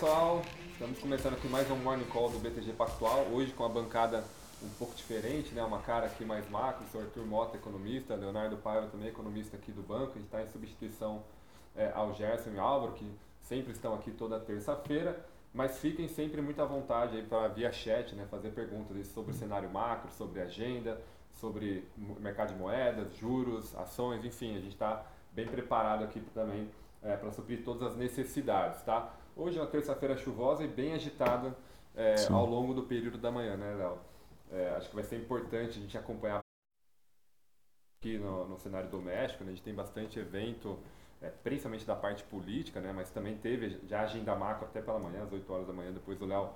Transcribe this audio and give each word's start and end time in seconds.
pessoal, 0.00 0.40
estamos 0.72 0.98
começando 0.98 1.34
aqui 1.34 1.46
mais 1.46 1.70
um 1.70 1.76
Morning 1.76 2.06
Call 2.06 2.30
do 2.30 2.38
BTG 2.38 2.72
Pactual, 2.72 3.26
hoje 3.34 3.52
com 3.52 3.66
a 3.66 3.68
bancada 3.68 4.24
um 4.62 4.68
pouco 4.78 4.94
diferente, 4.94 5.52
né? 5.52 5.62
uma 5.62 5.80
cara 5.80 6.06
aqui 6.06 6.24
mais 6.24 6.48
macro, 6.48 6.86
o 6.94 6.98
Arthur 6.98 7.26
Mota, 7.26 7.58
economista, 7.58 8.14
Leonardo 8.14 8.56
Paiva 8.56 8.86
também 8.86 9.08
economista 9.08 9.58
aqui 9.58 9.70
do 9.70 9.82
banco, 9.82 10.12
a 10.12 10.14
gente 10.14 10.24
está 10.24 10.42
em 10.42 10.48
substituição 10.48 11.22
é, 11.76 11.92
ao 11.94 12.14
Gerson 12.14 12.48
e 12.54 12.58
Álvaro, 12.58 12.94
que 12.94 13.06
sempre 13.42 13.72
estão 13.72 13.92
aqui 13.92 14.10
toda 14.10 14.40
terça-feira, 14.40 15.22
mas 15.52 15.76
fiquem 15.76 16.08
sempre 16.08 16.40
muito 16.40 16.62
à 16.62 16.64
vontade 16.64 17.18
aí 17.18 17.22
para 17.22 17.48
via 17.48 17.70
chat, 17.70 18.14
né? 18.14 18.26
fazer 18.30 18.52
perguntas 18.52 19.06
sobre 19.08 19.32
o 19.32 19.34
cenário 19.34 19.68
macro, 19.68 20.10
sobre 20.12 20.40
agenda, 20.40 20.98
sobre 21.34 21.86
mercado 22.18 22.54
de 22.54 22.58
moedas, 22.58 23.14
juros, 23.16 23.76
ações, 23.76 24.24
enfim, 24.24 24.56
a 24.56 24.60
gente 24.60 24.72
está 24.72 25.04
bem 25.30 25.46
preparado 25.46 26.04
aqui 26.04 26.22
também 26.32 26.70
é, 27.02 27.14
para 27.16 27.30
suprir 27.32 27.62
todas 27.62 27.92
as 27.92 27.96
necessidades, 27.98 28.82
tá? 28.82 29.19
Hoje 29.40 29.58
é 29.58 29.62
uma 29.62 29.70
terça-feira 29.70 30.18
chuvosa 30.18 30.62
e 30.62 30.68
bem 30.68 30.92
agitada 30.92 31.56
é, 31.96 32.14
ao 32.30 32.44
longo 32.44 32.74
do 32.74 32.82
período 32.82 33.16
da 33.16 33.30
manhã, 33.30 33.56
né, 33.56 33.74
Léo? 33.74 33.98
É, 34.52 34.74
acho 34.76 34.90
que 34.90 34.94
vai 34.94 35.02
ser 35.02 35.16
importante 35.16 35.78
a 35.78 35.80
gente 35.80 35.96
acompanhar 35.96 36.40
aqui 37.98 38.18
no, 38.18 38.46
no 38.46 38.58
cenário 38.58 38.90
doméstico, 38.90 39.42
né? 39.42 39.52
a 39.52 39.54
gente 39.54 39.64
tem 39.64 39.74
bastante 39.74 40.18
evento, 40.18 40.78
é, 41.22 41.30
principalmente 41.30 41.86
da 41.86 41.96
parte 41.96 42.22
política, 42.24 42.82
né? 42.82 42.92
mas 42.92 43.08
também 43.08 43.34
teve 43.38 43.80
já 43.88 44.02
agenda 44.02 44.36
macro 44.36 44.66
até 44.66 44.82
pela 44.82 44.98
manhã, 44.98 45.22
às 45.22 45.32
8 45.32 45.50
horas 45.50 45.66
da 45.66 45.72
manhã, 45.72 45.90
depois 45.90 46.20
o 46.20 46.26
Léo 46.26 46.50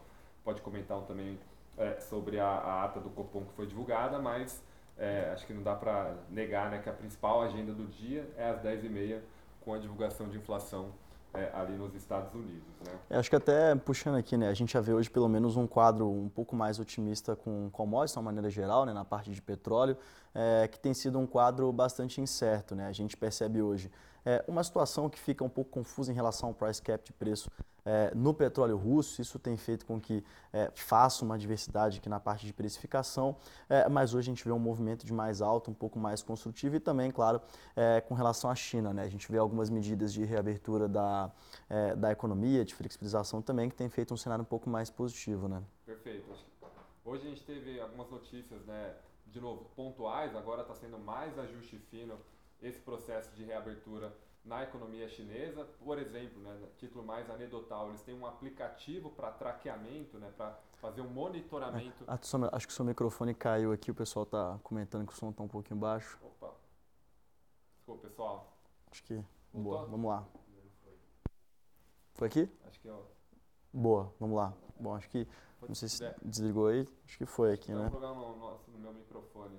pode 0.45 0.61
comentar 0.61 1.01
também 1.05 1.39
é, 1.79 1.99
sobre 2.01 2.39
a, 2.39 2.49
a, 2.49 2.85
ata 2.85 3.01
do 3.01 3.09
Copom 3.09 3.47
que 3.47 3.53
foi 3.55 3.67
divulgada, 3.67 4.19
mas 4.19 4.63
é, 4.99 5.31
acho 5.33 5.47
que 5.47 5.55
não 5.55 5.63
dá 5.63 5.75
para 5.75 6.19
negar 6.29 6.71
né, 6.71 6.83
que 6.83 6.91
a 6.91 6.93
principal 6.93 7.41
agenda 7.41 7.73
do 7.73 7.87
dia 7.87 8.31
é 8.37 8.51
às 8.51 8.61
10h30 8.61 9.23
com 9.63 9.73
a 9.73 9.79
divulgação 9.79 10.29
de 10.29 10.37
inflação 10.37 10.93
é, 11.35 11.51
ali 11.53 11.75
nos 11.75 11.95
Estados 11.95 12.33
Unidos. 12.33 12.63
Né? 12.87 12.93
É, 13.11 13.19
acho 13.19 13.29
que 13.29 13.37
até 13.37 13.75
puxando 13.75 14.17
aqui, 14.17 14.37
né, 14.37 14.49
a 14.49 14.55
gente 14.55 14.73
já 14.73 14.81
vê 14.81 14.93
hoje 14.93 15.11
pelo 15.11 15.29
menos 15.29 15.57
um 15.57 15.67
quadro 15.67 16.09
um 16.09 16.29
pouco 16.29 16.55
mais 16.55 16.79
otimista 16.79 17.35
com 17.35 17.69
commodities, 17.71 18.13
de 18.13 18.19
uma 18.19 18.25
maneira 18.25 18.49
geral, 18.49 18.87
né, 18.87 18.93
na 18.93 19.05
parte 19.05 19.31
de 19.31 19.43
petróleo, 19.43 19.97
é, 20.35 20.69
que 20.69 20.79
tem 20.79 20.95
sido 20.95 21.19
um 21.19 21.27
quadro 21.27 21.71
bastante 21.73 22.21
incerto. 22.21 22.75
Né? 22.75 22.87
A 22.87 22.93
gente 22.93 23.17
percebe 23.17 23.61
hoje 23.61 23.91
é, 24.25 24.45
uma 24.47 24.63
situação 24.63 25.11
que 25.11 25.19
fica 25.19 25.45
um 25.45 25.49
pouco 25.49 25.71
confusa 25.71 26.11
em 26.11 26.15
relação 26.15 26.49
ao 26.51 26.55
price 26.55 26.81
cap 26.81 27.05
de 27.05 27.13
preço 27.13 27.51
é, 27.85 28.13
no 28.15 28.33
petróleo 28.33 28.77
russo. 28.77 29.21
Isso 29.21 29.39
tem 29.39 29.57
feito 29.57 29.85
com 29.85 30.01
que 30.01 30.25
é, 30.53 30.71
faça 30.75 31.25
uma 31.25 31.39
diversidade 31.39 31.99
aqui 31.99 32.09
na 32.09 32.19
parte 32.19 32.47
de 32.47 32.53
precificação, 32.53 33.37
é, 33.69 33.89
mas 33.89 34.15
hoje 34.15 34.31
a 34.31 34.33
gente 34.35 34.45
vê 34.45 34.53
um 34.53 34.59
movimento 34.59 35.05
de 35.05 35.13
mais 35.13 35.43
alto, 35.43 35.71
um 35.71 35.75
pouco 35.75 35.99
mais 35.99 36.23
construtivo 36.23 36.77
e 36.77 36.81
também, 36.81 37.11
claro, 37.11 37.41
é, 37.77 38.01
com 38.01 38.15
relação 38.15 38.51
à 38.51 38.55
China. 38.55 38.93
Né? 38.93 39.03
A 39.03 39.09
gente 39.09 39.31
vê 39.31 39.39
algumas 39.39 39.71
medidas 39.71 40.13
de 40.13 40.25
reabertura 40.25 40.89
da, 40.89 41.31
é, 41.69 41.95
da 41.95 42.11
economia, 42.11 42.65
de 42.65 42.75
flexibilização 42.75 43.43
também, 43.43 43.69
que 43.69 43.77
tem 43.77 43.89
feito 43.89 44.15
um 44.15 44.17
cenário 44.17 44.43
um 44.43 44.47
pouco 44.47 44.69
mais 44.69 44.91
positivo. 44.91 45.49
Né? 45.49 45.63
Perfeito. 45.85 46.25
Hoje 47.05 47.27
a 47.27 47.29
gente 47.29 47.45
teve 47.45 47.79
algumas 47.81 48.11
notícias, 48.11 48.65
né, 48.65 48.95
de 49.27 49.39
novo, 49.39 49.67
pontuais, 49.77 50.35
agora 50.35 50.63
está 50.63 50.75
sendo 50.75 50.99
mais 50.99 51.39
ajuste 51.39 51.77
fino 51.91 52.19
esse 52.63 52.81
processo 52.81 53.31
de 53.35 53.45
reabertura 53.45 54.11
na 54.45 54.63
economia 54.63 55.09
chinesa. 55.09 55.65
Por 55.65 55.99
exemplo, 55.99 56.41
né, 56.43 56.69
título 56.77 57.05
mais 57.05 57.29
anedotal, 57.31 57.89
eles 57.89 58.03
têm 58.03 58.15
um 58.15 58.27
aplicativo 58.27 59.11
para 59.11 59.31
traqueamento, 59.33 60.19
né, 60.19 60.33
para 60.37 60.59
fazer 60.75 61.01
um 61.01 61.09
monitoramento. 61.09 62.05
Ah, 62.07 62.19
acho 62.53 62.67
que 62.67 62.73
o 62.73 62.77
seu 62.77 62.85
microfone 62.85 63.35
caiu 63.35 63.73
aqui, 63.73 63.91
o 63.91 63.95
pessoal 63.95 64.25
está 64.25 64.59
comentando 64.63 65.07
que 65.07 65.13
o 65.13 65.17
som 65.17 65.31
está 65.31 65.43
um 65.43 65.49
pouquinho 65.49 65.81
baixo. 65.81 66.19
Opa. 66.23 66.55
Desculpa, 67.77 68.09
pessoal. 68.09 68.57
Acho 68.91 69.03
que. 69.05 69.15
Voltou? 69.53 69.63
Boa, 69.63 69.87
vamos 69.87 70.11
lá. 70.11 70.29
Foi 72.15 72.29
aqui? 72.29 72.49
Acho 72.67 72.81
que 72.81 72.89
ó. 72.89 73.01
Boa, 73.73 74.13
vamos 74.21 74.37
lá. 74.37 74.53
Bom, 74.79 74.95
acho 74.95 75.09
que. 75.09 75.27
Não 75.67 75.75
sei 75.75 75.89
se 75.89 76.15
desligou 76.23 76.67
aí. 76.67 76.87
Acho 77.07 77.17
que 77.17 77.27
foi 77.27 77.53
aqui, 77.55 77.73
né? 77.73 77.89
Vou 77.89 78.01
jogar 78.01 78.15
no, 78.15 78.37
no, 78.37 78.61
no 78.69 78.79
meu 78.79 78.93
microfone. 78.93 79.59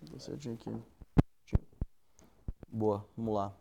Deu 0.00 0.18
certinho 0.18 0.54
aqui. 0.54 0.70
Boa, 2.72 3.04
vamos 3.14 3.34
lá. 3.34 3.52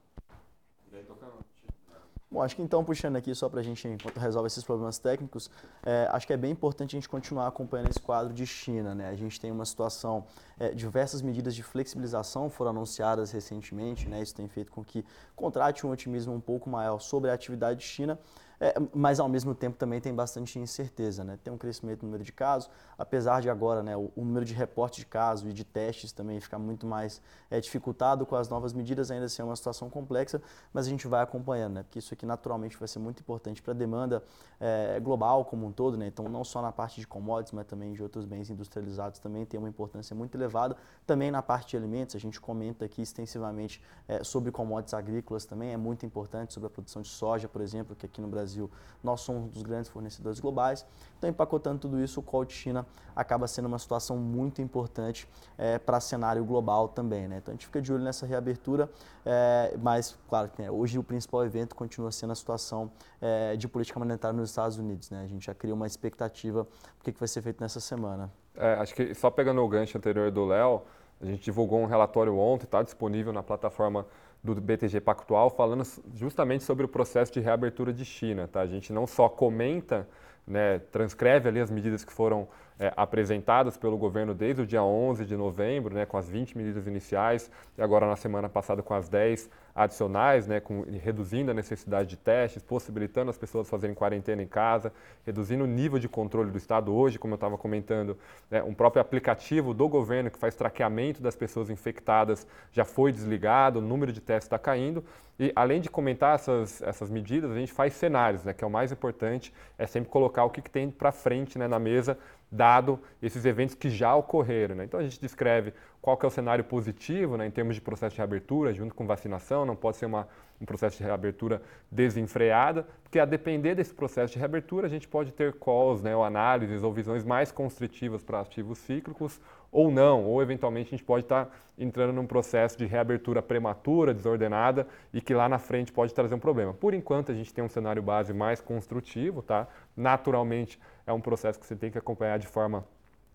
Bom, 2.31 2.41
acho 2.41 2.55
que 2.55 2.61
então, 2.61 2.81
puxando 2.81 3.17
aqui 3.17 3.35
só 3.35 3.49
para 3.49 3.59
a 3.59 3.63
gente, 3.63 3.85
enquanto 3.85 4.17
resolve 4.17 4.47
esses 4.47 4.63
problemas 4.63 4.97
técnicos, 4.97 5.51
é, 5.83 6.07
acho 6.13 6.25
que 6.25 6.31
é 6.31 6.37
bem 6.37 6.51
importante 6.51 6.95
a 6.95 6.97
gente 6.97 7.09
continuar 7.09 7.45
acompanhando 7.45 7.89
esse 7.89 7.99
quadro 7.99 8.33
de 8.33 8.47
China. 8.47 8.95
Né? 8.95 9.09
A 9.09 9.15
gente 9.15 9.37
tem 9.37 9.51
uma 9.51 9.65
situação, 9.65 10.25
é, 10.57 10.69
diversas 10.69 11.21
medidas 11.21 11.53
de 11.53 11.61
flexibilização 11.61 12.49
foram 12.49 12.71
anunciadas 12.71 13.31
recentemente, 13.31 14.07
né? 14.07 14.21
isso 14.21 14.33
tem 14.33 14.47
feito 14.47 14.71
com 14.71 14.81
que 14.81 15.03
contrate 15.35 15.85
um 15.85 15.91
otimismo 15.91 16.33
um 16.33 16.39
pouco 16.39 16.69
maior 16.69 16.99
sobre 16.99 17.29
a 17.29 17.33
atividade 17.33 17.83
China, 17.83 18.17
é, 18.61 18.75
mas 18.93 19.19
ao 19.19 19.27
mesmo 19.27 19.55
tempo 19.55 19.75
também 19.75 19.99
tem 19.99 20.13
bastante 20.13 20.59
incerteza. 20.59 21.23
Né? 21.23 21.39
Tem 21.43 21.51
um 21.51 21.57
crescimento 21.57 22.03
no 22.03 22.09
número 22.09 22.23
de 22.23 22.31
casos, 22.31 22.69
apesar 22.95 23.41
de 23.41 23.49
agora 23.49 23.81
né, 23.81 23.97
o, 23.97 24.11
o 24.15 24.23
número 24.23 24.45
de 24.45 24.53
reportes 24.53 24.99
de 24.99 25.05
casos 25.07 25.49
e 25.49 25.53
de 25.53 25.63
testes 25.63 26.11
também 26.11 26.39
ficar 26.39 26.59
muito 26.59 26.85
mais 26.85 27.19
é, 27.49 27.59
dificultado 27.59 28.23
com 28.23 28.35
as 28.35 28.47
novas 28.47 28.71
medidas, 28.71 29.09
ainda 29.09 29.25
assim 29.25 29.41
é 29.41 29.45
uma 29.45 29.55
situação 29.55 29.89
complexa, 29.89 30.39
mas 30.71 30.85
a 30.85 30.89
gente 30.91 31.07
vai 31.07 31.23
acompanhando, 31.23 31.73
né? 31.73 31.83
porque 31.83 31.97
isso 31.97 32.13
aqui 32.13 32.23
naturalmente 32.23 32.77
vai 32.77 32.87
ser 32.87 32.99
muito 32.99 33.21
importante 33.21 33.63
para 33.63 33.73
a 33.73 33.75
demanda 33.75 34.23
é, 34.59 34.99
global 34.99 35.43
como 35.43 35.65
um 35.65 35.71
todo, 35.71 35.97
né? 35.97 36.05
então 36.05 36.29
não 36.29 36.43
só 36.43 36.61
na 36.61 36.71
parte 36.71 36.99
de 36.99 37.07
commodities, 37.07 37.53
mas 37.53 37.65
também 37.65 37.93
de 37.93 38.03
outros 38.03 38.25
bens 38.25 38.51
industrializados 38.51 39.19
também 39.19 39.43
tem 39.43 39.59
uma 39.59 39.69
importância 39.69 40.15
muito 40.15 40.35
elevada. 40.35 40.77
Também 41.07 41.31
na 41.31 41.41
parte 41.41 41.71
de 41.71 41.77
alimentos, 41.77 42.15
a 42.15 42.19
gente 42.19 42.39
comenta 42.39 42.85
aqui 42.85 43.01
extensivamente 43.01 43.81
é, 44.07 44.23
sobre 44.23 44.51
commodities 44.51 44.93
agrícolas 44.93 45.45
também, 45.45 45.73
é 45.73 45.77
muito 45.77 46.05
importante 46.05 46.53
sobre 46.53 46.67
a 46.67 46.69
produção 46.69 47.01
de 47.01 47.07
soja, 47.07 47.47
por 47.49 47.61
exemplo, 47.61 47.95
que 47.95 48.05
aqui 48.05 48.21
no 48.21 48.27
Brasil 48.27 48.50
Brasil, 48.51 48.69
nós 49.03 49.21
somos 49.21 49.43
um 49.43 49.47
dos 49.47 49.63
grandes 49.63 49.89
fornecedores 49.89 50.39
globais. 50.39 50.85
Então, 51.17 51.29
empacotando 51.29 51.79
tudo 51.79 51.99
isso, 52.03 52.19
o 52.19 52.23
call 52.23 52.45
de 52.45 52.53
China 52.53 52.85
acaba 53.15 53.47
sendo 53.47 53.65
uma 53.65 53.79
situação 53.79 54.17
muito 54.17 54.61
importante 54.61 55.27
é, 55.57 55.79
para 55.79 55.99
cenário 55.99 56.43
global 56.43 56.87
também. 56.87 57.27
Né? 57.27 57.37
Então, 57.37 57.51
a 57.51 57.55
gente 57.55 57.65
fica 57.65 57.81
de 57.81 57.91
olho 57.91 58.03
nessa 58.03 58.25
reabertura, 58.25 58.89
é, 59.25 59.75
mas, 59.81 60.17
claro, 60.29 60.51
né, 60.57 60.69
hoje 60.69 60.99
o 60.99 61.03
principal 61.03 61.45
evento 61.45 61.75
continua 61.75 62.11
sendo 62.11 62.31
a 62.31 62.35
situação 62.35 62.91
é, 63.21 63.55
de 63.55 63.67
política 63.67 63.97
monetária 63.97 64.37
nos 64.37 64.49
Estados 64.49 64.77
Unidos. 64.77 65.09
Né? 65.09 65.23
A 65.23 65.27
gente 65.27 65.45
já 65.45 65.53
cria 65.53 65.73
uma 65.73 65.87
expectativa 65.87 66.63
do 66.63 67.03
que, 67.03 67.11
que 67.11 67.19
vai 67.19 67.27
ser 67.27 67.41
feito 67.41 67.61
nessa 67.61 67.79
semana. 67.79 68.31
É, 68.55 68.73
acho 68.73 68.93
que 68.93 69.15
só 69.15 69.31
pegando 69.31 69.61
o 69.61 69.67
gancho 69.67 69.97
anterior 69.97 70.29
do 70.29 70.45
Léo, 70.45 70.83
a 71.21 71.25
gente 71.25 71.43
divulgou 71.43 71.79
um 71.79 71.85
relatório 71.85 72.35
ontem, 72.35 72.65
está 72.65 72.81
disponível 72.81 73.31
na 73.31 73.43
plataforma 73.43 74.05
do 74.43 74.55
BTG 74.55 74.99
Pactual 75.01 75.49
falando 75.49 75.83
justamente 76.15 76.63
sobre 76.63 76.85
o 76.85 76.87
processo 76.87 77.31
de 77.31 77.39
reabertura 77.39 77.93
de 77.93 78.03
China. 78.03 78.47
Tá? 78.47 78.61
A 78.61 78.67
gente 78.67 78.91
não 78.91 79.05
só 79.05 79.29
comenta, 79.29 80.07
né, 80.47 80.79
transcreve 80.91 81.47
ali 81.47 81.59
as 81.59 81.69
medidas 81.69 82.03
que 82.03 82.11
foram 82.11 82.47
é, 82.81 82.91
apresentadas 82.97 83.77
pelo 83.77 83.95
governo 83.95 84.33
desde 84.33 84.63
o 84.63 84.65
dia 84.65 84.81
11 84.81 85.23
de 85.23 85.37
novembro, 85.37 85.93
né, 85.93 86.03
com 86.03 86.17
as 86.17 86.27
20 86.27 86.57
medidas 86.57 86.87
iniciais, 86.87 87.51
e 87.77 87.81
agora 87.81 88.07
na 88.07 88.15
semana 88.15 88.49
passada 88.49 88.81
com 88.81 88.95
as 88.95 89.07
10 89.07 89.47
adicionais, 89.75 90.47
né, 90.47 90.59
com, 90.59 90.81
reduzindo 90.81 91.51
a 91.51 91.53
necessidade 91.53 92.09
de 92.09 92.17
testes, 92.17 92.63
possibilitando 92.63 93.29
as 93.29 93.37
pessoas 93.37 93.69
fazerem 93.69 93.95
quarentena 93.95 94.41
em 94.41 94.47
casa, 94.47 94.91
reduzindo 95.23 95.63
o 95.63 95.67
nível 95.67 95.99
de 95.99 96.09
controle 96.09 96.49
do 96.49 96.57
Estado 96.57 96.91
hoje, 96.91 97.19
como 97.19 97.33
eu 97.33 97.35
estava 97.35 97.55
comentando, 97.55 98.17
né, 98.49 98.63
um 98.63 98.73
próprio 98.73 98.99
aplicativo 98.99 99.75
do 99.75 99.87
governo 99.87 100.31
que 100.31 100.39
faz 100.39 100.55
traqueamento 100.55 101.21
das 101.21 101.35
pessoas 101.35 101.69
infectadas 101.69 102.47
já 102.71 102.83
foi 102.83 103.11
desligado, 103.11 103.77
o 103.77 103.81
número 103.81 104.11
de 104.11 104.19
testes 104.19 104.45
está 104.45 104.57
caindo. 104.57 105.03
E 105.39 105.51
além 105.55 105.81
de 105.81 105.89
comentar 105.89 106.35
essas, 106.35 106.81
essas 106.81 107.09
medidas, 107.09 107.51
a 107.51 107.55
gente 107.55 107.71
faz 107.71 107.93
cenários, 107.93 108.43
né, 108.43 108.53
que 108.53 108.63
é 108.63 108.67
o 108.67 108.71
mais 108.71 108.91
importante, 108.91 109.53
é 109.77 109.85
sempre 109.85 110.09
colocar 110.09 110.43
o 110.45 110.49
que, 110.49 110.61
que 110.61 110.69
tem 110.69 110.89
para 110.89 111.11
frente 111.11 111.57
né, 111.59 111.67
na 111.67 111.79
mesa 111.79 112.17
dado 112.51 112.99
esses 113.21 113.45
eventos 113.45 113.75
que 113.75 113.89
já 113.89 114.13
ocorreram. 114.15 114.75
Né? 114.75 114.83
Então 114.83 114.99
a 114.99 115.03
gente 115.03 115.19
descreve 115.19 115.73
qual 116.01 116.17
que 116.17 116.25
é 116.25 116.27
o 116.27 116.31
cenário 116.31 116.63
positivo 116.63 117.37
né, 117.37 117.45
em 117.45 117.51
termos 117.51 117.75
de 117.75 117.81
processo 117.81 118.13
de 118.13 118.17
reabertura, 118.17 118.73
junto 118.73 118.93
com 118.93 119.05
vacinação, 119.07 119.65
não 119.65 119.75
pode 119.75 119.97
ser 119.97 120.07
uma, 120.07 120.27
um 120.61 120.65
processo 120.65 120.97
de 120.97 121.03
reabertura 121.03 121.61
desenfreada, 121.91 122.85
porque 123.01 123.19
a 123.19 123.25
depender 123.25 123.73
desse 123.73 123.93
processo 123.93 124.33
de 124.33 124.39
reabertura, 124.39 124.85
a 124.85 124.89
gente 124.89 125.07
pode 125.07 125.33
ter 125.33 125.53
calls, 125.53 126.01
né, 126.01 126.15
ou 126.15 126.23
análises 126.23 126.83
ou 126.83 126.93
visões 126.93 127.23
mais 127.23 127.51
constritivas 127.51 128.23
para 128.23 128.39
ativos 128.39 128.77
cíclicos, 128.77 129.41
ou 129.71 129.89
não, 129.89 130.23
ou 130.25 130.41
eventualmente 130.41 130.89
a 130.89 130.91
gente 130.91 131.03
pode 131.03 131.25
estar 131.25 131.45
tá 131.45 131.51
entrando 131.79 132.13
num 132.13 132.27
processo 132.27 132.77
de 132.77 132.85
reabertura 132.85 133.41
prematura, 133.41 134.13
desordenada, 134.13 134.85
e 135.11 135.19
que 135.19 135.33
lá 135.33 135.49
na 135.49 135.57
frente 135.57 135.91
pode 135.91 136.13
trazer 136.13 136.35
um 136.35 136.39
problema. 136.39 136.73
Por 136.73 136.93
enquanto, 136.93 137.31
a 137.31 137.35
gente 137.35 137.53
tem 137.53 137.63
um 137.63 137.69
cenário 137.69 138.01
base 138.01 138.33
mais 138.33 138.61
construtivo, 138.61 139.41
tá? 139.41 139.67
Naturalmente, 139.97 140.79
é 141.07 141.11
um 141.11 141.21
processo 141.21 141.59
que 141.59 141.65
você 141.65 141.75
tem 141.75 141.89
que 141.89 141.97
acompanhar 141.97 142.37
de 142.37 142.47
forma 142.47 142.85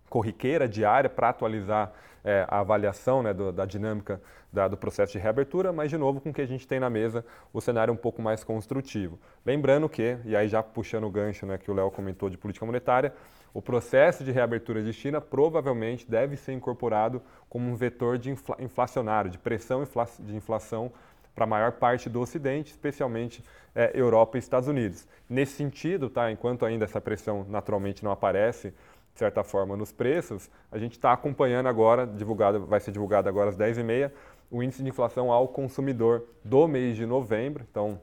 corriqueira, 0.08 0.68
diária, 0.68 1.10
para 1.10 1.30
atualizar 1.30 1.92
é, 2.26 2.44
a 2.48 2.58
avaliação 2.58 3.22
né, 3.22 3.32
do, 3.32 3.52
da 3.52 3.64
dinâmica 3.64 4.20
da, 4.52 4.66
do 4.66 4.76
processo 4.76 5.12
de 5.12 5.18
reabertura, 5.18 5.72
mas 5.72 5.88
de 5.88 5.96
novo 5.96 6.20
com 6.20 6.30
o 6.30 6.34
que 6.34 6.42
a 6.42 6.46
gente 6.46 6.66
tem 6.66 6.80
na 6.80 6.90
mesa, 6.90 7.24
o 7.52 7.60
cenário 7.60 7.94
um 7.94 7.96
pouco 7.96 8.20
mais 8.20 8.42
construtivo. 8.42 9.16
Lembrando 9.44 9.88
que, 9.88 10.18
e 10.24 10.34
aí 10.34 10.48
já 10.48 10.60
puxando 10.60 11.04
o 11.04 11.10
gancho 11.10 11.46
né, 11.46 11.56
que 11.56 11.70
o 11.70 11.74
Léo 11.74 11.88
comentou 11.90 12.28
de 12.28 12.36
política 12.36 12.66
monetária, 12.66 13.14
o 13.54 13.62
processo 13.62 14.24
de 14.24 14.32
reabertura 14.32 14.82
de 14.82 14.92
China 14.92 15.20
provavelmente 15.20 16.10
deve 16.10 16.36
ser 16.36 16.52
incorporado 16.52 17.22
como 17.48 17.70
um 17.70 17.76
vetor 17.76 18.18
de 18.18 18.32
infla, 18.32 18.56
inflacionário, 18.58 19.30
de 19.30 19.38
pressão 19.38 19.84
infla, 19.84 20.06
de 20.18 20.34
inflação 20.34 20.92
para 21.34 21.44
a 21.44 21.46
maior 21.46 21.72
parte 21.72 22.08
do 22.08 22.20
Ocidente, 22.20 22.72
especialmente 22.72 23.44
é, 23.74 23.92
Europa 23.94 24.36
e 24.36 24.40
Estados 24.40 24.68
Unidos. 24.68 25.06
Nesse 25.28 25.52
sentido, 25.52 26.08
tá, 26.08 26.32
enquanto 26.32 26.64
ainda 26.64 26.86
essa 26.86 27.00
pressão 27.00 27.46
naturalmente 27.48 28.02
não 28.02 28.10
aparece, 28.10 28.74
de 29.16 29.20
certa 29.20 29.42
forma, 29.42 29.74
nos 29.78 29.90
preços, 29.90 30.50
a 30.70 30.76
gente 30.76 30.92
está 30.92 31.10
acompanhando 31.10 31.70
agora, 31.70 32.06
divulgado, 32.06 32.66
vai 32.66 32.78
ser 32.78 32.92
divulgado 32.92 33.30
agora 33.30 33.48
às 33.48 33.56
10h30, 33.56 34.12
o 34.50 34.62
índice 34.62 34.82
de 34.82 34.90
inflação 34.90 35.32
ao 35.32 35.48
consumidor 35.48 36.24
do 36.44 36.68
mês 36.68 36.98
de 36.98 37.06
novembro, 37.06 37.64
então, 37.68 37.98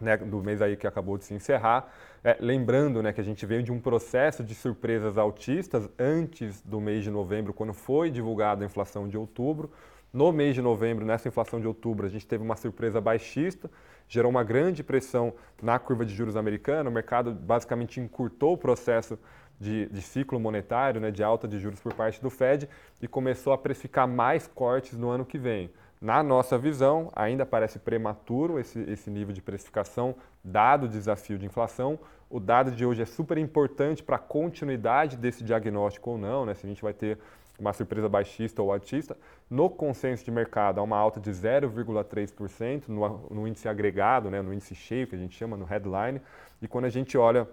né, 0.00 0.16
do 0.16 0.40
mês 0.40 0.62
aí 0.62 0.76
que 0.76 0.86
acabou 0.86 1.18
de 1.18 1.24
se 1.24 1.34
encerrar. 1.34 1.92
É, 2.22 2.36
lembrando 2.38 3.02
né, 3.02 3.12
que 3.12 3.20
a 3.20 3.24
gente 3.24 3.44
veio 3.44 3.60
de 3.60 3.72
um 3.72 3.80
processo 3.80 4.44
de 4.44 4.54
surpresas 4.54 5.18
altistas 5.18 5.90
antes 5.98 6.62
do 6.62 6.80
mês 6.80 7.02
de 7.02 7.10
novembro, 7.10 7.52
quando 7.52 7.74
foi 7.74 8.08
divulgada 8.08 8.64
a 8.64 8.66
inflação 8.66 9.08
de 9.08 9.18
outubro. 9.18 9.68
No 10.12 10.30
mês 10.30 10.54
de 10.54 10.62
novembro, 10.62 11.04
nessa 11.04 11.26
inflação 11.26 11.60
de 11.60 11.66
outubro, 11.66 12.06
a 12.06 12.08
gente 12.08 12.24
teve 12.24 12.44
uma 12.44 12.54
surpresa 12.54 13.00
baixista, 13.00 13.68
gerou 14.06 14.30
uma 14.30 14.44
grande 14.44 14.84
pressão 14.84 15.34
na 15.60 15.76
curva 15.80 16.06
de 16.06 16.14
juros 16.14 16.36
americana. 16.36 16.88
O 16.88 16.92
mercado 16.92 17.32
basicamente 17.32 17.98
encurtou 17.98 18.52
o 18.52 18.58
processo 18.58 19.18
de, 19.60 19.86
de 19.86 20.02
ciclo 20.02 20.40
monetário, 20.40 21.00
né, 21.00 21.10
de 21.10 21.22
alta 21.22 21.46
de 21.46 21.58
juros 21.58 21.80
por 21.80 21.94
parte 21.94 22.20
do 22.20 22.30
Fed 22.30 22.68
e 23.00 23.06
começou 23.06 23.52
a 23.52 23.58
precificar 23.58 24.08
mais 24.08 24.46
cortes 24.46 24.98
no 24.98 25.08
ano 25.08 25.24
que 25.24 25.38
vem. 25.38 25.70
Na 26.00 26.20
nossa 26.20 26.58
visão, 26.58 27.12
ainda 27.14 27.46
parece 27.46 27.78
prematuro 27.78 28.58
esse, 28.58 28.80
esse 28.90 29.08
nível 29.08 29.32
de 29.32 29.40
precificação, 29.40 30.16
dado 30.42 30.86
o 30.86 30.88
desafio 30.88 31.38
de 31.38 31.46
inflação. 31.46 31.96
O 32.28 32.40
dado 32.40 32.72
de 32.72 32.84
hoje 32.84 33.02
é 33.02 33.06
super 33.06 33.38
importante 33.38 34.02
para 34.02 34.16
a 34.16 34.18
continuidade 34.18 35.16
desse 35.16 35.44
diagnóstico 35.44 36.10
ou 36.10 36.18
não, 36.18 36.44
né, 36.44 36.54
se 36.54 36.66
a 36.66 36.68
gente 36.68 36.82
vai 36.82 36.92
ter 36.92 37.18
uma 37.56 37.72
surpresa 37.72 38.08
baixista 38.08 38.60
ou 38.60 38.72
altista. 38.72 39.16
No 39.48 39.70
consenso 39.70 40.24
de 40.24 40.30
mercado, 40.30 40.80
há 40.80 40.82
uma 40.82 40.96
alta 40.96 41.20
de 41.20 41.30
0,3% 41.30 42.88
no, 42.88 43.28
no, 43.30 43.46
índice 43.46 43.68
agregado, 43.68 44.28
né, 44.28 44.42
no 44.42 44.52
índice 44.52 44.74
cheio, 44.74 45.06
que 45.06 45.14
a 45.14 45.18
gente 45.18 45.36
chama, 45.36 45.56
no 45.56 45.64
headline. 45.64 46.20
E 46.60 46.66
quando 46.66 46.86
a 46.86 46.90
gente 46.90 47.16
olha 47.16 47.48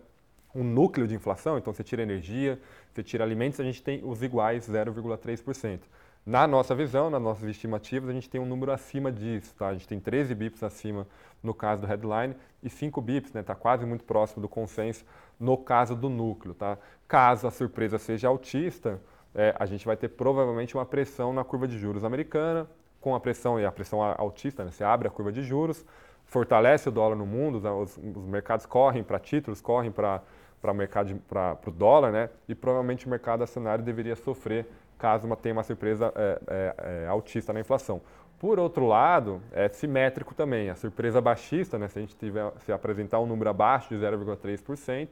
o 0.54 0.64
núcleo 0.64 1.08
de 1.08 1.16
inflação, 1.16 1.58
então 1.58 1.74
você 1.74 1.84
tira 1.84 2.02
energia, 2.02 2.60
você 2.92 3.04
tira 3.04 3.24
alimentos, 3.24 3.60
a 3.60 3.64
gente 3.64 3.82
tem 3.82 4.02
os 4.04 4.24
iguais 4.24 4.68
0,3%. 4.68 5.82
Na 6.26 6.46
nossa 6.46 6.76
visão, 6.76 7.10
nas 7.10 7.22
nossas 7.22 7.50
estimativas, 7.50 8.10
a 8.10 8.14
gente 8.14 8.30
tem 8.30 8.40
um 8.40 8.46
número 8.46 8.72
acima 8.72 9.12
disso, 9.12 9.54
tá? 9.56 9.70
A 9.70 9.74
gente 9.74 9.88
tem 9.88 10.00
13 10.00 10.36
bips 10.36 10.62
acima 10.64 11.08
no 11.42 11.54
caso 11.54 11.82
do 11.82 11.88
headline 11.88 12.36
e 12.62 12.70
5 12.70 13.02
bips, 13.02 13.34
né? 13.34 13.42
Está 13.42 13.56
quase 13.56 13.86
muito 13.86 14.04
próximo 14.04 14.42
do 14.42 14.50
consenso 14.50 15.06
no 15.40 15.58
caso 15.58 15.96
do 15.96 16.10
núcleo, 16.10 16.54
tá? 16.54 16.78
Caso 17.08 17.48
a 17.48 17.52
surpresa 17.52 17.98
seja 17.98 18.28
altista, 18.28 19.02
é, 19.34 19.56
a 19.58 19.66
gente 19.66 19.86
vai 19.86 19.96
ter 19.96 20.10
provavelmente 20.10 20.76
uma 20.76 20.86
pressão 20.86 21.34
na 21.34 21.44
curva 21.44 21.68
de 21.68 21.78
juros 21.78 22.04
americana, 22.04 22.68
com 23.00 23.16
a 23.16 23.20
pressão 23.20 23.60
e 23.60 23.66
a 23.66 23.72
pressão 23.72 24.02
altista, 24.02 24.66
né? 24.66 24.72
você 24.72 24.84
abre 24.84 25.08
a 25.08 25.12
curva 25.12 25.32
de 25.32 25.42
juros, 25.42 25.86
fortalece 26.26 26.90
o 26.90 26.92
dólar 26.92 27.16
no 27.16 27.26
mundo, 27.26 27.58
os, 27.82 27.98
os 27.98 28.26
mercados 28.26 28.66
correm 28.66 29.04
para 29.04 29.18
títulos, 29.20 29.62
correm 29.62 29.92
para 29.92 30.22
o 30.64 30.74
mercado 30.74 31.16
para 31.28 31.58
o 31.66 31.72
dólar, 31.72 32.12
né? 32.12 32.30
E 32.48 32.56
provavelmente 32.56 33.06
o 33.06 33.10
mercado 33.10 33.44
acionário 33.44 33.84
deveria 33.84 34.16
sofrer 34.16 34.68
caso 34.98 35.26
uma, 35.26 35.36
tenha 35.36 35.54
uma 35.54 35.64
surpresa 35.64 36.12
é, 36.16 36.40
é, 36.48 36.76
é, 36.78 37.08
altista 37.08 37.54
na 37.54 37.62
inflação. 37.62 38.02
Por 38.38 38.60
outro 38.60 38.86
lado, 38.86 39.42
é 39.52 39.68
simétrico 39.70 40.34
também. 40.34 40.70
A 40.70 40.76
surpresa 40.76 41.20
baixista, 41.20 41.78
né, 41.78 41.88
se 41.88 41.98
a 42.00 42.02
gente 42.02 42.16
tiver, 42.16 42.52
se 42.60 42.72
apresentar 42.72 43.20
um 43.20 43.26
número 43.26 43.50
abaixo 43.50 43.90
de 43.90 43.96
0,3%, 43.96 45.10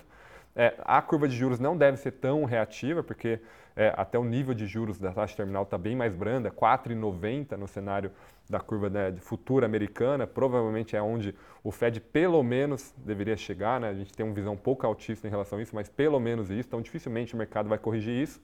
é, 0.55 0.73
a 0.79 1.01
curva 1.01 1.27
de 1.27 1.35
juros 1.35 1.59
não 1.59 1.77
deve 1.77 1.97
ser 1.97 2.11
tão 2.11 2.43
reativa, 2.43 3.03
porque 3.03 3.39
é, 3.77 3.93
até 3.95 4.17
o 4.17 4.23
nível 4.23 4.55
de 4.55 4.65
juros 4.65 4.97
da 4.97 5.11
taxa 5.11 5.37
terminal 5.37 5.61
está 5.61 5.77
bem 5.77 5.95
mais 5.95 6.13
branda, 6.13 6.49
4,90 6.49 7.55
no 7.55 7.67
cenário 7.67 8.11
da 8.49 8.59
curva 8.59 8.89
né, 8.89 9.11
de 9.11 9.21
futura 9.21 9.67
americana, 9.67 10.25
provavelmente 10.25 10.95
é 10.95 11.01
onde 11.01 11.35
o 11.63 11.71
Fed 11.71 12.01
pelo 12.01 12.41
menos 12.41 12.93
deveria 12.97 13.37
chegar, 13.37 13.79
né? 13.79 13.89
a 13.89 13.93
gente 13.93 14.11
tem 14.13 14.25
uma 14.25 14.33
visão 14.33 14.53
um 14.53 14.57
pouco 14.57 14.87
altista 14.87 15.27
em 15.27 15.29
relação 15.29 15.59
a 15.59 15.61
isso, 15.61 15.75
mas 15.75 15.87
pelo 15.87 16.19
menos 16.19 16.49
isso, 16.49 16.67
então 16.67 16.81
dificilmente 16.81 17.35
o 17.35 17.37
mercado 17.37 17.69
vai 17.69 17.77
corrigir 17.77 18.15
isso, 18.15 18.41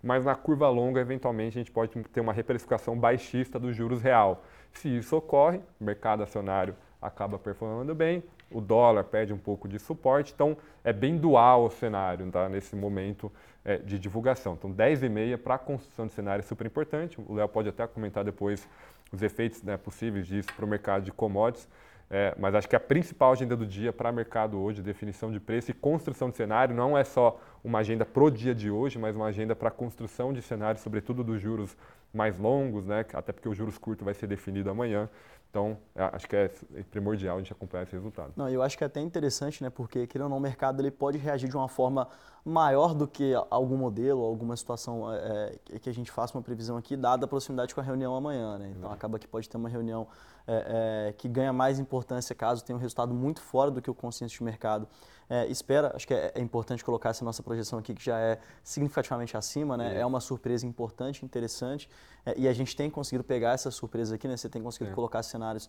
mas 0.00 0.24
na 0.24 0.36
curva 0.36 0.68
longa, 0.68 1.00
eventualmente, 1.00 1.58
a 1.58 1.60
gente 1.60 1.72
pode 1.72 1.90
ter 1.90 2.20
uma 2.20 2.32
reprecificação 2.32 2.96
baixista 2.96 3.58
dos 3.58 3.74
juros 3.74 4.00
real. 4.00 4.44
Se 4.72 4.88
isso 4.96 5.16
ocorre, 5.16 5.60
o 5.80 5.84
mercado 5.84 6.22
acionário 6.22 6.76
acaba 7.00 7.38
performando 7.38 7.94
bem, 7.94 8.22
o 8.50 8.60
dólar 8.60 9.04
perde 9.04 9.32
um 9.32 9.38
pouco 9.38 9.68
de 9.68 9.78
suporte, 9.78 10.32
então 10.34 10.56
é 10.82 10.92
bem 10.92 11.16
dual 11.16 11.66
o 11.66 11.70
cenário 11.70 12.30
tá? 12.30 12.48
nesse 12.48 12.74
momento 12.74 13.30
é, 13.64 13.76
de 13.76 13.98
divulgação. 13.98 14.54
Então 14.54 14.70
10 14.70 15.02
e 15.02 15.08
meia 15.08 15.38
para 15.38 15.54
a 15.54 15.58
construção 15.58 16.06
de 16.06 16.12
cenário 16.12 16.40
é 16.40 16.46
super 16.46 16.66
importante, 16.66 17.20
o 17.20 17.34
Léo 17.34 17.48
pode 17.48 17.68
até 17.68 17.86
comentar 17.86 18.24
depois 18.24 18.68
os 19.12 19.22
efeitos 19.22 19.62
né, 19.62 19.76
possíveis 19.76 20.26
disso 20.26 20.48
para 20.54 20.64
o 20.64 20.68
mercado 20.68 21.04
de 21.04 21.12
commodities, 21.12 21.68
é, 22.10 22.34
mas 22.38 22.54
acho 22.54 22.66
que 22.66 22.74
a 22.74 22.80
principal 22.80 23.32
agenda 23.32 23.54
do 23.54 23.66
dia 23.66 23.92
para 23.92 24.10
o 24.10 24.14
mercado 24.14 24.58
hoje, 24.58 24.80
definição 24.80 25.30
de 25.30 25.38
preço 25.38 25.70
e 25.70 25.74
construção 25.74 26.30
de 26.30 26.36
cenário, 26.36 26.74
não 26.74 26.96
é 26.96 27.04
só 27.04 27.38
uma 27.62 27.80
agenda 27.80 28.04
para 28.06 28.22
o 28.22 28.30
dia 28.30 28.54
de 28.54 28.70
hoje, 28.70 28.98
mas 28.98 29.14
uma 29.14 29.26
agenda 29.26 29.54
para 29.54 29.70
construção 29.70 30.32
de 30.32 30.40
cenário, 30.40 30.80
sobretudo 30.80 31.22
dos 31.22 31.40
juros 31.40 31.76
mais 32.12 32.38
longos, 32.38 32.86
né? 32.86 33.04
até 33.12 33.30
porque 33.30 33.48
o 33.48 33.54
juros 33.54 33.76
curto 33.76 34.06
vai 34.06 34.14
ser 34.14 34.26
definido 34.26 34.70
amanhã. 34.70 35.08
Então, 35.50 35.78
é, 35.94 36.02
acho 36.12 36.28
que 36.28 36.36
é 36.36 36.50
primordial 36.90 37.36
a 37.36 37.38
gente 37.40 37.52
acompanhar 37.52 37.84
esse 37.84 37.92
resultado. 37.92 38.32
Não, 38.36 38.48
eu 38.48 38.62
acho 38.62 38.76
que 38.76 38.84
é 38.84 38.86
até 38.86 39.00
interessante, 39.00 39.62
né, 39.62 39.70
porque, 39.70 40.06
querendo 40.06 40.24
ou 40.24 40.30
não, 40.30 40.36
o 40.36 40.40
mercado 40.40 40.80
ele 40.80 40.90
pode 40.90 41.16
reagir 41.16 41.48
de 41.48 41.56
uma 41.56 41.68
forma 41.68 42.06
maior 42.44 42.94
do 42.94 43.06
que 43.06 43.34
algum 43.50 43.76
modelo, 43.76 44.24
alguma 44.24 44.56
situação 44.56 45.12
é, 45.12 45.58
é 45.72 45.78
que 45.78 45.88
a 45.88 45.92
gente 45.92 46.10
faça 46.10 46.36
uma 46.36 46.42
previsão 46.42 46.76
aqui, 46.76 46.96
dada 46.96 47.24
a 47.24 47.28
proximidade 47.28 47.74
com 47.74 47.80
a 47.80 47.84
reunião 47.84 48.14
amanhã. 48.14 48.58
Né? 48.58 48.72
Então, 48.76 48.88
uhum. 48.88 48.94
acaba 48.94 49.18
que 49.18 49.26
pode 49.26 49.48
ter 49.48 49.56
uma 49.56 49.68
reunião 49.68 50.06
é, 50.46 51.08
é, 51.08 51.12
que 51.12 51.28
ganha 51.28 51.52
mais 51.52 51.78
importância 51.78 52.34
caso 52.34 52.64
tenha 52.64 52.76
um 52.76 52.80
resultado 52.80 53.12
muito 53.12 53.42
fora 53.42 53.70
do 53.70 53.82
que 53.82 53.90
o 53.90 53.94
consenso 53.94 54.34
de 54.34 54.42
mercado 54.42 54.88
é, 55.28 55.46
espera. 55.46 55.92
Acho 55.94 56.06
que 56.06 56.14
é, 56.14 56.32
é, 56.34 56.40
importante 56.40 56.82
colocar 56.82 57.10
essa 57.10 57.24
nossa 57.24 57.42
projeção 57.42 57.78
aqui, 57.78 57.94
que 57.94 58.02
já 58.02 58.18
é 58.18 58.38
significativamente 58.64 59.36
acima, 59.36 59.76
né? 59.76 59.96
É, 59.96 60.00
é 60.00 60.06
uma 60.06 60.20
surpresa 60.20 60.66
importante, 60.66 61.24
interessante, 61.24 61.88
e 62.36 62.48
a 62.48 62.52
gente 62.52 62.74
tem 62.74 62.90
conseguido 62.90 63.24
pegar 63.24 63.52
essa 63.52 63.70
surpresa 63.70 64.14
aqui, 64.14 64.26
né? 64.26 64.36
Você 64.36 64.48
tem 64.48 64.62
conseguido 64.62 64.94
colocar 64.94 65.22
cenários 65.22 65.68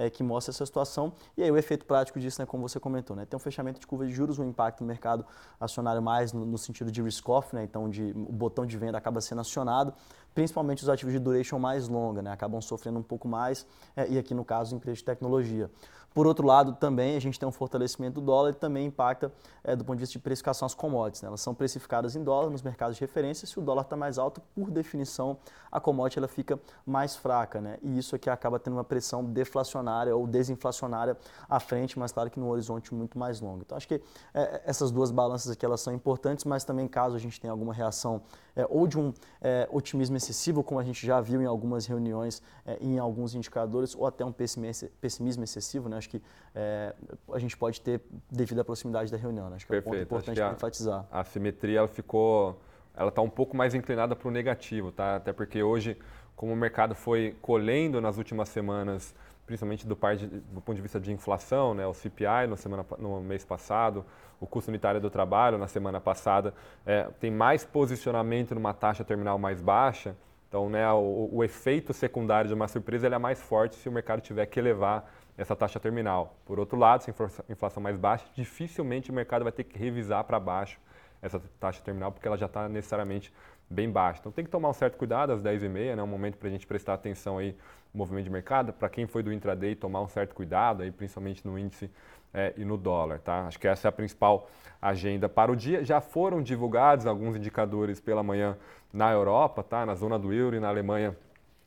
é, 0.00 0.08
que 0.08 0.22
mostram 0.22 0.52
essa 0.52 0.64
situação. 0.64 1.12
E 1.36 1.42
aí 1.42 1.50
o 1.50 1.56
efeito 1.58 1.84
prático 1.84 2.18
disso, 2.18 2.40
né, 2.40 2.46
como 2.46 2.66
você 2.66 2.80
comentou, 2.80 3.14
né? 3.14 3.26
Tem 3.26 3.36
um 3.36 3.40
fechamento 3.40 3.78
de 3.78 3.86
curva 3.86 4.06
de 4.06 4.12
juros, 4.12 4.38
um 4.38 4.48
impacto 4.48 4.80
no 4.80 4.86
mercado 4.86 5.26
acionário 5.60 6.00
mais 6.00 6.32
no, 6.32 6.46
no 6.46 6.56
sentido 6.56 6.90
de 6.90 7.02
risk-off, 7.02 7.54
né? 7.54 7.62
Então 7.64 7.90
de, 7.90 8.12
o 8.16 8.32
botão 8.32 8.64
de 8.64 8.78
venda 8.78 8.96
acaba 8.96 9.20
sendo 9.20 9.42
acionado, 9.42 9.92
principalmente 10.34 10.82
os 10.82 10.88
ativos 10.88 11.12
de 11.12 11.18
duration 11.18 11.58
mais 11.58 11.86
longa, 11.86 12.22
né? 12.22 12.32
Acabam 12.32 12.62
sofrendo 12.62 12.98
um 12.98 13.02
pouco 13.02 13.28
mais, 13.28 13.66
é, 13.94 14.08
e 14.08 14.18
aqui 14.18 14.32
no 14.32 14.44
caso, 14.44 14.74
empresas 14.74 14.98
de 14.98 15.04
tecnologia. 15.04 15.70
Por 16.12 16.26
outro 16.26 16.44
lado, 16.46 16.72
também 16.72 17.16
a 17.16 17.20
gente 17.20 17.38
tem 17.38 17.48
um 17.48 17.52
fortalecimento 17.52 18.20
do 18.20 18.26
dólar 18.26 18.50
e 18.50 18.54
também 18.54 18.86
impacta 18.86 19.32
é, 19.62 19.76
do 19.76 19.84
ponto 19.84 19.96
de 19.96 20.00
vista 20.00 20.14
de 20.14 20.18
precificação 20.18 20.66
as 20.66 20.74
commodities. 20.74 21.22
Né? 21.22 21.28
Elas 21.28 21.40
são 21.40 21.54
precificadas 21.54 22.16
em 22.16 22.24
dólar 22.24 22.50
nos 22.50 22.62
mercados 22.62 22.96
de 22.96 23.00
referência. 23.00 23.46
Se 23.46 23.58
o 23.58 23.62
dólar 23.62 23.82
está 23.82 23.96
mais 23.96 24.18
alto, 24.18 24.40
por 24.54 24.70
definição, 24.70 25.38
a 25.70 25.78
commodity 25.78 26.18
ela 26.18 26.26
fica 26.26 26.58
mais 26.84 27.14
fraca. 27.14 27.60
Né? 27.60 27.78
E 27.80 27.96
isso 27.96 28.16
aqui 28.16 28.28
acaba 28.28 28.58
tendo 28.58 28.74
uma 28.74 28.84
pressão 28.84 29.24
deflacionária 29.24 30.14
ou 30.14 30.26
desinflacionária 30.26 31.16
à 31.48 31.60
frente, 31.60 31.96
mas 31.98 32.10
claro 32.10 32.28
que 32.28 32.40
no 32.40 32.48
horizonte 32.48 32.92
muito 32.92 33.16
mais 33.16 33.40
longo. 33.40 33.62
Então 33.62 33.76
acho 33.76 33.86
que 33.86 34.02
é, 34.34 34.62
essas 34.66 34.90
duas 34.90 35.12
balanças 35.12 35.52
aqui 35.52 35.64
elas 35.64 35.80
são 35.80 35.92
importantes, 35.92 36.44
mas 36.44 36.64
também 36.64 36.88
caso 36.88 37.14
a 37.14 37.20
gente 37.20 37.40
tenha 37.40 37.52
alguma 37.52 37.72
reação 37.72 38.22
é, 38.54 38.66
ou 38.68 38.86
de 38.86 38.98
um 38.98 39.12
é, 39.40 39.68
otimismo 39.70 40.16
excessivo, 40.16 40.62
como 40.62 40.80
a 40.80 40.84
gente 40.84 41.06
já 41.06 41.20
viu 41.20 41.40
em 41.40 41.46
algumas 41.46 41.86
reuniões, 41.86 42.42
é, 42.66 42.76
em 42.80 42.98
alguns 42.98 43.34
indicadores, 43.34 43.94
ou 43.94 44.06
até 44.06 44.24
um 44.24 44.32
pessimismo 44.32 45.44
excessivo, 45.44 45.88
né? 45.88 45.96
acho 45.96 46.08
que 46.08 46.22
é, 46.54 46.94
a 47.32 47.38
gente 47.38 47.56
pode 47.56 47.80
ter 47.80 48.00
devido 48.30 48.60
à 48.60 48.64
proximidade 48.64 49.10
da 49.10 49.16
reunião. 49.16 49.48
Né? 49.48 49.56
Acho 49.56 49.66
que 49.66 49.70
Perfeito. 49.70 49.94
é 49.94 49.98
um 49.98 50.00
ponto 50.00 50.06
importante 50.06 50.36
para 50.36 50.52
enfatizar. 50.52 51.06
A 51.10 51.24
simetria 51.24 51.78
ela 51.78 51.88
ficou, 51.88 52.60
ela 52.94 53.08
está 53.08 53.22
um 53.22 53.30
pouco 53.30 53.56
mais 53.56 53.74
inclinada 53.74 54.14
para 54.16 54.28
o 54.28 54.30
negativo, 54.30 54.90
tá? 54.92 55.16
Até 55.16 55.32
porque 55.32 55.62
hoje, 55.62 55.96
como 56.36 56.52
o 56.52 56.56
mercado 56.56 56.94
foi 56.94 57.36
colhendo 57.40 58.00
nas 58.00 58.18
últimas 58.18 58.48
semanas, 58.48 59.14
principalmente 59.50 59.84
do, 59.84 59.96
do 59.96 60.60
ponto 60.60 60.76
de 60.76 60.80
vista 60.80 61.00
de 61.00 61.10
inflação, 61.10 61.74
né? 61.74 61.84
O 61.84 61.92
CPI 61.92 62.46
no, 62.48 62.56
semana, 62.56 62.86
no 62.98 63.20
mês 63.20 63.44
passado, 63.44 64.06
o 64.38 64.46
custo 64.46 64.70
unitário 64.70 65.00
do 65.00 65.10
trabalho 65.10 65.58
na 65.58 65.66
semana 65.66 66.00
passada, 66.00 66.54
é, 66.86 67.08
tem 67.18 67.32
mais 67.32 67.64
posicionamento 67.64 68.54
numa 68.54 68.72
taxa 68.72 69.02
terminal 69.02 69.38
mais 69.40 69.60
baixa. 69.60 70.14
Então, 70.48 70.70
né, 70.70 70.88
o, 70.92 71.28
o 71.32 71.42
efeito 71.42 71.92
secundário 71.92 72.46
de 72.46 72.54
uma 72.54 72.68
surpresa 72.68 73.08
é 73.08 73.18
mais 73.18 73.42
forte 73.42 73.74
se 73.74 73.88
o 73.88 73.92
mercado 73.92 74.20
tiver 74.20 74.46
que 74.46 74.60
elevar 74.60 75.12
essa 75.36 75.56
taxa 75.56 75.80
terminal. 75.80 76.36
Por 76.44 76.60
outro 76.60 76.78
lado, 76.78 77.02
se 77.02 77.10
a 77.10 77.52
inflação 77.52 77.82
mais 77.82 77.96
baixa, 77.96 78.26
dificilmente 78.36 79.10
o 79.10 79.12
mercado 79.12 79.42
vai 79.42 79.52
ter 79.52 79.64
que 79.64 79.76
revisar 79.76 80.22
para 80.22 80.38
baixo 80.38 80.78
essa 81.20 81.42
taxa 81.58 81.82
terminal, 81.82 82.12
porque 82.12 82.28
ela 82.28 82.36
já 82.36 82.46
está 82.46 82.68
necessariamente 82.68 83.32
bem 83.70 83.88
baixa. 83.88 84.18
Então 84.18 84.32
tem 84.32 84.44
que 84.44 84.50
tomar 84.50 84.68
um 84.68 84.72
certo 84.72 84.96
cuidado 84.96 85.32
às 85.32 85.40
10h30, 85.40 85.94
né, 85.94 86.02
um 86.02 86.06
momento 86.06 86.36
para 86.36 86.48
a 86.48 86.50
gente 86.50 86.66
prestar 86.66 86.94
atenção 86.94 87.38
aí 87.38 87.56
no 87.94 87.98
movimento 87.98 88.24
de 88.24 88.30
mercado. 88.30 88.72
Para 88.72 88.88
quem 88.88 89.06
foi 89.06 89.22
do 89.22 89.32
intraday, 89.32 89.76
tomar 89.76 90.02
um 90.02 90.08
certo 90.08 90.34
cuidado, 90.34 90.82
aí, 90.82 90.90
principalmente 90.90 91.46
no 91.46 91.56
índice 91.56 91.88
é, 92.34 92.52
e 92.56 92.64
no 92.64 92.76
dólar. 92.76 93.20
Tá? 93.20 93.46
Acho 93.46 93.58
que 93.58 93.68
essa 93.68 93.86
é 93.86 93.88
a 93.88 93.92
principal 93.92 94.50
agenda 94.82 95.28
para 95.28 95.52
o 95.52 95.56
dia. 95.56 95.84
Já 95.84 96.00
foram 96.00 96.42
divulgados 96.42 97.06
alguns 97.06 97.36
indicadores 97.36 98.00
pela 98.00 98.22
manhã 98.22 98.56
na 98.92 99.12
Europa, 99.12 99.62
tá? 99.62 99.86
na 99.86 99.94
zona 99.94 100.18
do 100.18 100.32
euro 100.32 100.56
e 100.56 100.60
na 100.60 100.68
Alemanha. 100.68 101.16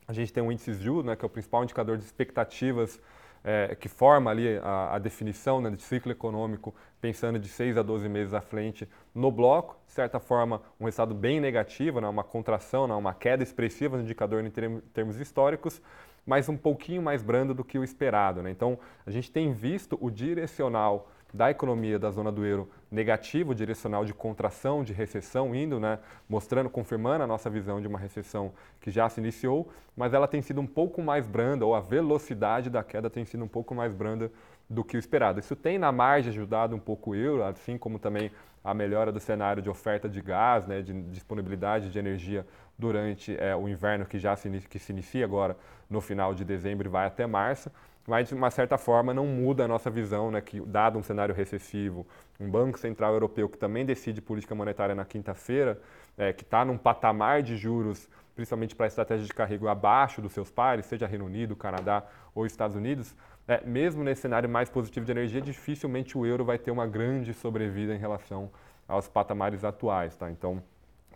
A 0.06 0.12
gente 0.12 0.30
tem 0.30 0.42
o 0.42 0.52
índice 0.52 0.74
juros, 0.74 1.06
né, 1.06 1.16
que 1.16 1.24
é 1.24 1.26
o 1.26 1.30
principal 1.30 1.64
indicador 1.64 1.96
de 1.96 2.04
expectativas 2.04 3.00
é, 3.44 3.76
que 3.78 3.88
forma 3.88 4.30
ali 4.30 4.58
a, 4.58 4.94
a 4.94 4.98
definição 4.98 5.60
né, 5.60 5.70
de 5.70 5.82
ciclo 5.82 6.10
econômico, 6.10 6.74
pensando 7.00 7.38
de 7.38 7.48
6 7.48 7.76
a 7.76 7.82
12 7.82 8.08
meses 8.08 8.32
à 8.32 8.40
frente 8.40 8.88
no 9.14 9.30
bloco, 9.30 9.76
de 9.86 9.92
certa 9.92 10.18
forma 10.18 10.62
um 10.80 10.86
resultado 10.86 11.14
bem 11.14 11.38
negativo, 11.38 12.00
né, 12.00 12.08
uma 12.08 12.24
contração, 12.24 12.88
né, 12.88 12.94
uma 12.94 13.12
queda 13.12 13.42
expressiva 13.42 13.98
no 13.98 14.02
indicador 14.02 14.42
em 14.42 14.50
termos 14.94 15.20
históricos, 15.20 15.82
mas 16.26 16.48
um 16.48 16.56
pouquinho 16.56 17.02
mais 17.02 17.22
brando 17.22 17.52
do 17.52 17.62
que 17.62 17.78
o 17.78 17.84
esperado. 17.84 18.42
Né? 18.42 18.50
Então, 18.50 18.78
a 19.04 19.10
gente 19.10 19.30
tem 19.30 19.52
visto 19.52 19.98
o 20.00 20.10
direcional 20.10 21.10
da 21.34 21.50
economia 21.50 21.98
da 21.98 22.10
zona 22.10 22.32
do 22.32 22.46
euro 22.46 22.70
negativo, 22.94 23.54
direcional 23.54 24.04
de 24.04 24.14
contração, 24.14 24.84
de 24.84 24.92
recessão, 24.92 25.54
indo, 25.54 25.80
né, 25.80 25.98
mostrando, 26.28 26.70
confirmando 26.70 27.24
a 27.24 27.26
nossa 27.26 27.50
visão 27.50 27.80
de 27.80 27.88
uma 27.88 27.98
recessão 27.98 28.52
que 28.80 28.90
já 28.90 29.08
se 29.08 29.20
iniciou, 29.20 29.68
mas 29.96 30.14
ela 30.14 30.28
tem 30.28 30.40
sido 30.40 30.60
um 30.60 30.66
pouco 30.66 31.02
mais 31.02 31.26
branda, 31.26 31.66
ou 31.66 31.74
a 31.74 31.80
velocidade 31.80 32.70
da 32.70 32.84
queda 32.84 33.10
tem 33.10 33.24
sido 33.24 33.42
um 33.44 33.48
pouco 33.48 33.74
mais 33.74 33.92
branda 33.92 34.30
do 34.70 34.84
que 34.84 34.96
o 34.96 34.98
esperado. 34.98 35.40
Isso 35.40 35.56
tem 35.56 35.76
na 35.76 35.90
margem 35.90 36.30
ajudado 36.30 36.74
um 36.74 36.78
pouco 36.78 37.10
o 37.10 37.14
euro, 37.14 37.42
assim 37.42 37.76
como 37.76 37.98
também 37.98 38.30
a 38.62 38.72
melhora 38.72 39.12
do 39.12 39.20
cenário 39.20 39.62
de 39.62 39.68
oferta 39.68 40.08
de 40.08 40.22
gás, 40.22 40.66
né, 40.66 40.80
de 40.80 40.92
disponibilidade 41.10 41.90
de 41.90 41.98
energia 41.98 42.46
durante 42.78 43.36
é, 43.38 43.54
o 43.54 43.68
inverno 43.68 44.06
que 44.06 44.18
já 44.18 44.34
se, 44.36 44.48
que 44.70 44.78
se 44.78 44.92
inicia 44.92 45.24
agora 45.24 45.56
no 45.90 46.00
final 46.00 46.34
de 46.34 46.44
dezembro 46.44 46.88
e 46.88 46.90
vai 46.90 47.06
até 47.06 47.26
março 47.26 47.70
mas 48.06 48.28
de 48.28 48.34
uma 48.34 48.50
certa 48.50 48.76
forma 48.76 49.14
não 49.14 49.26
muda 49.26 49.64
a 49.64 49.68
nossa 49.68 49.90
visão, 49.90 50.30
né, 50.30 50.40
que 50.40 50.60
dado 50.60 50.98
um 50.98 51.02
cenário 51.02 51.34
recessivo, 51.34 52.06
um 52.38 52.50
Banco 52.50 52.78
Central 52.78 53.12
Europeu 53.14 53.48
que 53.48 53.56
também 53.56 53.84
decide 53.84 54.20
política 54.20 54.54
monetária 54.54 54.94
na 54.94 55.04
quinta-feira, 55.04 55.80
é, 56.16 56.32
que 56.32 56.42
está 56.42 56.64
num 56.64 56.76
patamar 56.76 57.42
de 57.42 57.56
juros, 57.56 58.08
principalmente 58.34 58.74
para 58.74 58.86
a 58.86 58.88
estratégia 58.88 59.26
de 59.26 59.32
carrego 59.32 59.68
abaixo 59.68 60.20
dos 60.20 60.32
seus 60.32 60.50
pares, 60.50 60.86
seja 60.86 61.06
Reino 61.06 61.24
Unido, 61.24 61.56
Canadá 61.56 62.04
ou 62.34 62.44
Estados 62.44 62.76
Unidos, 62.76 63.14
é, 63.46 63.62
mesmo 63.64 64.02
nesse 64.02 64.22
cenário 64.22 64.48
mais 64.48 64.70
positivo 64.70 65.04
de 65.04 65.12
energia, 65.12 65.40
dificilmente 65.40 66.16
o 66.16 66.24
euro 66.24 66.44
vai 66.44 66.58
ter 66.58 66.70
uma 66.70 66.86
grande 66.86 67.32
sobrevida 67.32 67.94
em 67.94 67.98
relação 67.98 68.50
aos 68.88 69.08
patamares 69.08 69.64
atuais. 69.64 70.16
Tá? 70.16 70.30
Então, 70.30 70.62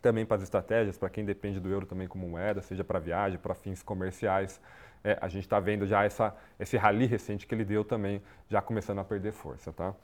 também 0.02 0.24
para 0.24 0.36
as 0.36 0.42
estratégias, 0.42 0.96
para 0.96 1.08
quem 1.08 1.24
depende 1.24 1.58
do 1.58 1.68
euro 1.68 1.86
também 1.86 2.06
como 2.06 2.28
moeda, 2.28 2.62
seja 2.62 2.84
para 2.84 2.98
viagem, 2.98 3.38
para 3.38 3.54
fins 3.54 3.82
comerciais, 3.82 4.60
é, 5.02 5.18
a 5.20 5.28
gente 5.28 5.44
está 5.44 5.60
vendo 5.60 5.86
já 5.86 6.04
essa, 6.04 6.34
esse 6.58 6.76
rally 6.76 7.06
recente 7.06 7.46
que 7.46 7.54
ele 7.54 7.64
deu 7.64 7.84
também, 7.84 8.22
já 8.48 8.60
começando 8.60 8.98
a 8.98 9.04
perder 9.04 9.32
força, 9.32 9.72
tá? 9.72 9.94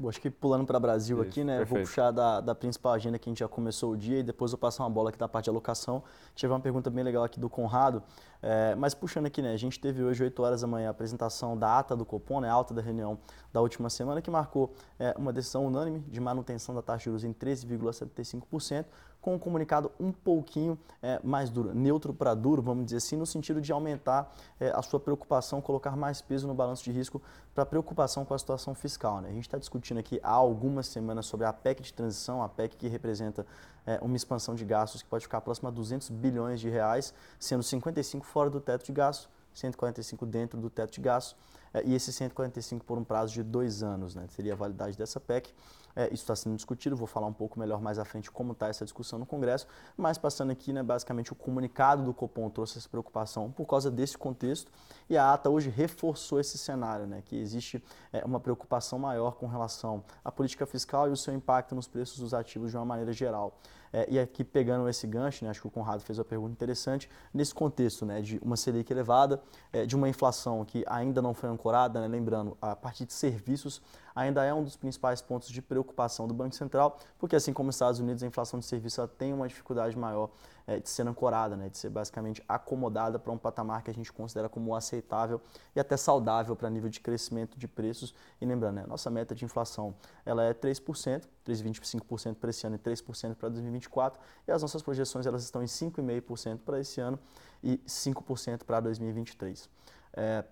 Bom, 0.00 0.08
acho 0.08 0.18
que 0.18 0.30
pulando 0.30 0.64
para 0.64 0.78
o 0.78 0.80
Brasil 0.80 1.18
Isso, 1.18 1.28
aqui, 1.28 1.44
né? 1.44 1.58
Perfeito. 1.58 1.74
Vou 1.76 1.86
puxar 1.86 2.10
da, 2.10 2.40
da 2.40 2.54
principal 2.54 2.94
agenda 2.94 3.18
que 3.18 3.28
a 3.28 3.30
gente 3.30 3.40
já 3.40 3.48
começou 3.48 3.92
o 3.92 3.96
dia 3.98 4.20
e 4.20 4.22
depois 4.22 4.50
eu 4.50 4.56
passo 4.56 4.82
uma 4.82 4.88
bola 4.88 5.10
aqui 5.10 5.18
da 5.18 5.28
parte 5.28 5.44
de 5.44 5.50
alocação. 5.50 6.02
Tive 6.34 6.50
uma 6.50 6.58
pergunta 6.58 6.88
bem 6.88 7.04
legal 7.04 7.22
aqui 7.22 7.38
do 7.38 7.50
Conrado, 7.50 8.02
é, 8.42 8.74
mas 8.76 8.94
puxando 8.94 9.26
aqui, 9.26 9.42
né? 9.42 9.52
A 9.52 9.58
gente 9.58 9.78
teve 9.78 10.02
hoje, 10.02 10.22
8 10.24 10.42
horas 10.42 10.62
da 10.62 10.66
manhã, 10.66 10.88
a 10.88 10.90
apresentação 10.90 11.54
da 11.54 11.78
ata 11.78 11.94
do 11.94 12.06
Copom, 12.06 12.40
né? 12.40 12.48
A 12.48 12.52
alta 12.52 12.72
da 12.72 12.80
reunião 12.80 13.18
da 13.52 13.60
última 13.60 13.90
semana, 13.90 14.22
que 14.22 14.30
marcou 14.30 14.72
é, 14.98 15.14
uma 15.18 15.34
decisão 15.34 15.66
unânime 15.66 16.00
de 16.08 16.18
manutenção 16.18 16.74
da 16.74 16.80
taxa 16.80 17.00
de 17.00 17.04
juros 17.04 17.22
em 17.22 17.34
13,75%, 17.34 18.86
com 19.20 19.34
um 19.34 19.38
comunicado 19.38 19.90
um 20.00 20.12
pouquinho 20.12 20.78
é, 21.02 21.20
mais 21.22 21.50
duro, 21.50 21.74
neutro 21.74 22.14
para 22.14 22.34
duro, 22.34 22.62
vamos 22.62 22.86
dizer 22.86 22.98
assim, 22.98 23.16
no 23.16 23.26
sentido 23.26 23.60
de 23.60 23.70
aumentar 23.72 24.34
é, 24.58 24.70
a 24.70 24.82
sua 24.82 24.98
preocupação, 24.98 25.60
colocar 25.60 25.94
mais 25.96 26.22
peso 26.22 26.46
no 26.46 26.54
balanço 26.54 26.84
de 26.84 26.92
risco 26.92 27.20
para 27.54 27.66
preocupação 27.66 28.24
com 28.24 28.32
a 28.32 28.38
situação 28.38 28.74
fiscal. 28.74 29.20
Né? 29.20 29.28
A 29.28 29.32
gente 29.32 29.46
está 29.46 29.58
discutindo 29.58 29.98
aqui 29.98 30.18
há 30.22 30.30
algumas 30.30 30.86
semanas 30.86 31.26
sobre 31.26 31.46
a 31.46 31.52
PEC 31.52 31.82
de 31.82 31.92
transição, 31.92 32.42
a 32.42 32.48
PEC 32.48 32.76
que 32.76 32.88
representa 32.88 33.46
é, 33.86 33.98
uma 34.02 34.16
expansão 34.16 34.54
de 34.54 34.64
gastos 34.64 35.02
que 35.02 35.08
pode 35.08 35.24
ficar 35.24 35.40
próxima 35.40 35.68
a 35.68 35.72
200 35.72 36.08
bilhões 36.10 36.60
de 36.60 36.68
reais, 36.68 37.12
sendo 37.38 37.62
55 37.62 38.24
fora 38.24 38.48
do 38.48 38.60
teto 38.60 38.84
de 38.84 38.92
gasto, 38.92 39.28
145 39.52 40.24
dentro 40.26 40.60
do 40.60 40.70
teto 40.70 40.92
de 40.92 41.00
gasto, 41.00 41.36
é, 41.74 41.82
e 41.84 41.94
esse 41.94 42.12
145 42.12 42.84
por 42.84 42.98
um 42.98 43.04
prazo 43.04 43.32
de 43.34 43.42
dois 43.42 43.82
anos, 43.82 44.14
né? 44.14 44.26
seria 44.30 44.54
a 44.54 44.56
validade 44.56 44.96
dessa 44.96 45.20
PEC. 45.20 45.52
É, 45.94 46.06
isso 46.06 46.22
está 46.22 46.36
sendo 46.36 46.56
discutido, 46.56 46.96
vou 46.96 47.06
falar 47.06 47.26
um 47.26 47.32
pouco 47.32 47.58
melhor 47.58 47.80
mais 47.80 47.98
à 47.98 48.04
frente 48.04 48.30
como 48.30 48.52
está 48.52 48.68
essa 48.68 48.84
discussão 48.84 49.18
no 49.18 49.26
Congresso, 49.26 49.66
mas 49.96 50.18
passando 50.18 50.50
aqui, 50.50 50.72
né, 50.72 50.82
basicamente 50.82 51.32
o 51.32 51.34
comunicado 51.34 52.04
do 52.04 52.14
Copom 52.14 52.48
trouxe 52.48 52.78
essa 52.78 52.88
preocupação 52.88 53.50
por 53.50 53.66
causa 53.66 53.90
desse 53.90 54.16
contexto 54.16 54.70
e 55.08 55.16
a 55.16 55.32
ata 55.32 55.50
hoje 55.50 55.68
reforçou 55.68 56.38
esse 56.40 56.56
cenário, 56.58 57.06
né, 57.06 57.22
que 57.24 57.36
existe 57.36 57.82
é, 58.12 58.24
uma 58.24 58.40
preocupação 58.40 58.98
maior 58.98 59.32
com 59.32 59.46
relação 59.46 60.04
à 60.24 60.30
política 60.30 60.66
fiscal 60.66 61.08
e 61.08 61.12
o 61.12 61.16
seu 61.16 61.34
impacto 61.34 61.74
nos 61.74 61.88
preços 61.88 62.18
dos 62.18 62.34
ativos 62.34 62.70
de 62.70 62.76
uma 62.76 62.84
maneira 62.84 63.12
geral. 63.12 63.58
É, 63.92 64.06
e 64.08 64.18
aqui 64.18 64.44
pegando 64.44 64.88
esse 64.88 65.06
gancho, 65.06 65.44
né, 65.44 65.50
acho 65.50 65.60
que 65.60 65.66
o 65.66 65.70
Conrado 65.70 66.02
fez 66.02 66.18
uma 66.18 66.24
pergunta 66.24 66.52
interessante, 66.52 67.10
nesse 67.34 67.54
contexto 67.54 68.06
né, 68.06 68.20
de 68.20 68.38
uma 68.42 68.56
Selic 68.56 68.90
elevada, 68.92 69.42
é, 69.72 69.84
de 69.84 69.96
uma 69.96 70.08
inflação 70.08 70.64
que 70.64 70.84
ainda 70.86 71.20
não 71.20 71.34
foi 71.34 71.48
ancorada, 71.48 72.00
né, 72.00 72.06
lembrando, 72.06 72.56
a 72.60 72.76
partir 72.76 73.04
de 73.04 73.12
serviços 73.12 73.82
ainda 74.14 74.44
é 74.44 74.52
um 74.52 74.62
dos 74.62 74.76
principais 74.76 75.22
pontos 75.22 75.48
de 75.48 75.62
preocupação 75.62 76.26
do 76.26 76.34
Banco 76.34 76.54
Central, 76.54 76.98
porque 77.18 77.36
assim 77.36 77.52
como 77.52 77.70
os 77.70 77.76
Estados 77.76 78.00
Unidos, 78.00 78.22
a 78.22 78.26
inflação 78.26 78.58
de 78.58 78.66
serviço 78.66 79.06
tem 79.08 79.32
uma 79.32 79.48
dificuldade 79.48 79.96
maior 79.96 80.30
é, 80.70 80.78
de 80.78 80.88
ser 80.88 81.04
ancorada, 81.08 81.56
né, 81.56 81.68
de 81.68 81.76
ser 81.76 81.90
basicamente 81.90 82.40
acomodada 82.48 83.18
para 83.18 83.32
um 83.32 83.36
patamar 83.36 83.82
que 83.82 83.90
a 83.90 83.94
gente 83.94 84.12
considera 84.12 84.48
como 84.48 84.72
aceitável 84.76 85.40
e 85.74 85.80
até 85.80 85.96
saudável 85.96 86.54
para 86.54 86.70
nível 86.70 86.88
de 86.88 87.00
crescimento 87.00 87.58
de 87.58 87.66
preços. 87.66 88.14
E 88.40 88.46
lembrando, 88.46 88.76
né, 88.76 88.84
nossa 88.86 89.10
meta 89.10 89.34
de 89.34 89.44
inflação 89.44 89.92
ela 90.24 90.44
é 90.44 90.54
3%, 90.54 91.24
3,25% 91.44 92.36
para 92.36 92.50
esse 92.50 92.64
ano 92.64 92.76
e 92.76 92.78
3% 92.78 93.34
para 93.34 93.48
2024, 93.48 94.20
e 94.46 94.52
as 94.52 94.62
nossas 94.62 94.80
projeções 94.80 95.26
elas 95.26 95.42
estão 95.42 95.60
em 95.60 95.66
5,5% 95.66 96.60
para 96.64 96.78
esse 96.78 97.00
ano 97.00 97.18
e 97.64 97.78
5% 97.78 98.62
para 98.62 98.78
2023. 98.78 99.68
É, 100.12 100.44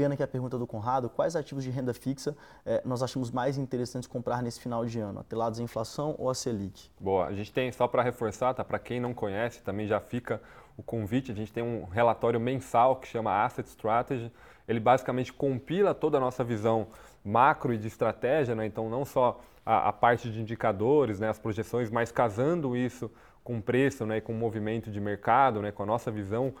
Pena 0.00 0.16
que 0.16 0.22
a 0.22 0.26
pergunta 0.26 0.56
do 0.56 0.66
Conrado, 0.66 1.10
quais 1.10 1.36
ativos 1.36 1.62
de 1.62 1.68
renda 1.68 1.92
fixa 1.92 2.34
eh, 2.64 2.80
nós 2.86 3.02
achamos 3.02 3.30
mais 3.30 3.58
interessantes 3.58 4.08
comprar 4.08 4.42
nesse 4.42 4.58
final 4.58 4.86
de 4.86 4.98
ano? 4.98 5.20
Atrelados 5.20 5.60
à 5.60 5.62
inflação 5.62 6.14
ou 6.16 6.30
a 6.30 6.34
Selic? 6.34 6.90
Boa, 6.98 7.26
a 7.26 7.34
gente 7.34 7.52
tem, 7.52 7.70
só 7.70 7.86
para 7.86 8.02
reforçar, 8.02 8.54
tá? 8.54 8.64
para 8.64 8.78
quem 8.78 8.98
não 8.98 9.12
conhece, 9.12 9.60
também 9.60 9.86
já 9.86 10.00
fica 10.00 10.40
o 10.74 10.82
convite, 10.82 11.32
a 11.32 11.34
gente 11.34 11.52
tem 11.52 11.62
um 11.62 11.84
relatório 11.84 12.40
mensal 12.40 12.96
que 12.96 13.06
chama 13.06 13.44
Asset 13.44 13.68
Strategy, 13.68 14.32
ele 14.66 14.80
basicamente 14.80 15.34
compila 15.34 15.92
toda 15.92 16.16
a 16.16 16.20
nossa 16.20 16.42
visão 16.42 16.86
macro 17.22 17.74
e 17.74 17.76
de 17.76 17.86
estratégia, 17.86 18.54
né? 18.54 18.64
então 18.64 18.88
não 18.88 19.04
só 19.04 19.38
a, 19.66 19.90
a 19.90 19.92
parte 19.92 20.30
de 20.30 20.40
indicadores, 20.40 21.20
né? 21.20 21.28
as 21.28 21.38
projeções, 21.38 21.90
mas 21.90 22.10
casando 22.10 22.74
isso 22.74 23.10
com 23.44 23.60
preço 23.60 24.06
né? 24.06 24.16
e 24.16 24.20
com 24.22 24.32
movimento 24.32 24.90
de 24.90 24.98
mercado, 24.98 25.60
né? 25.60 25.70
com 25.70 25.82
a 25.82 25.86
nossa 25.86 26.10
visão 26.10 26.54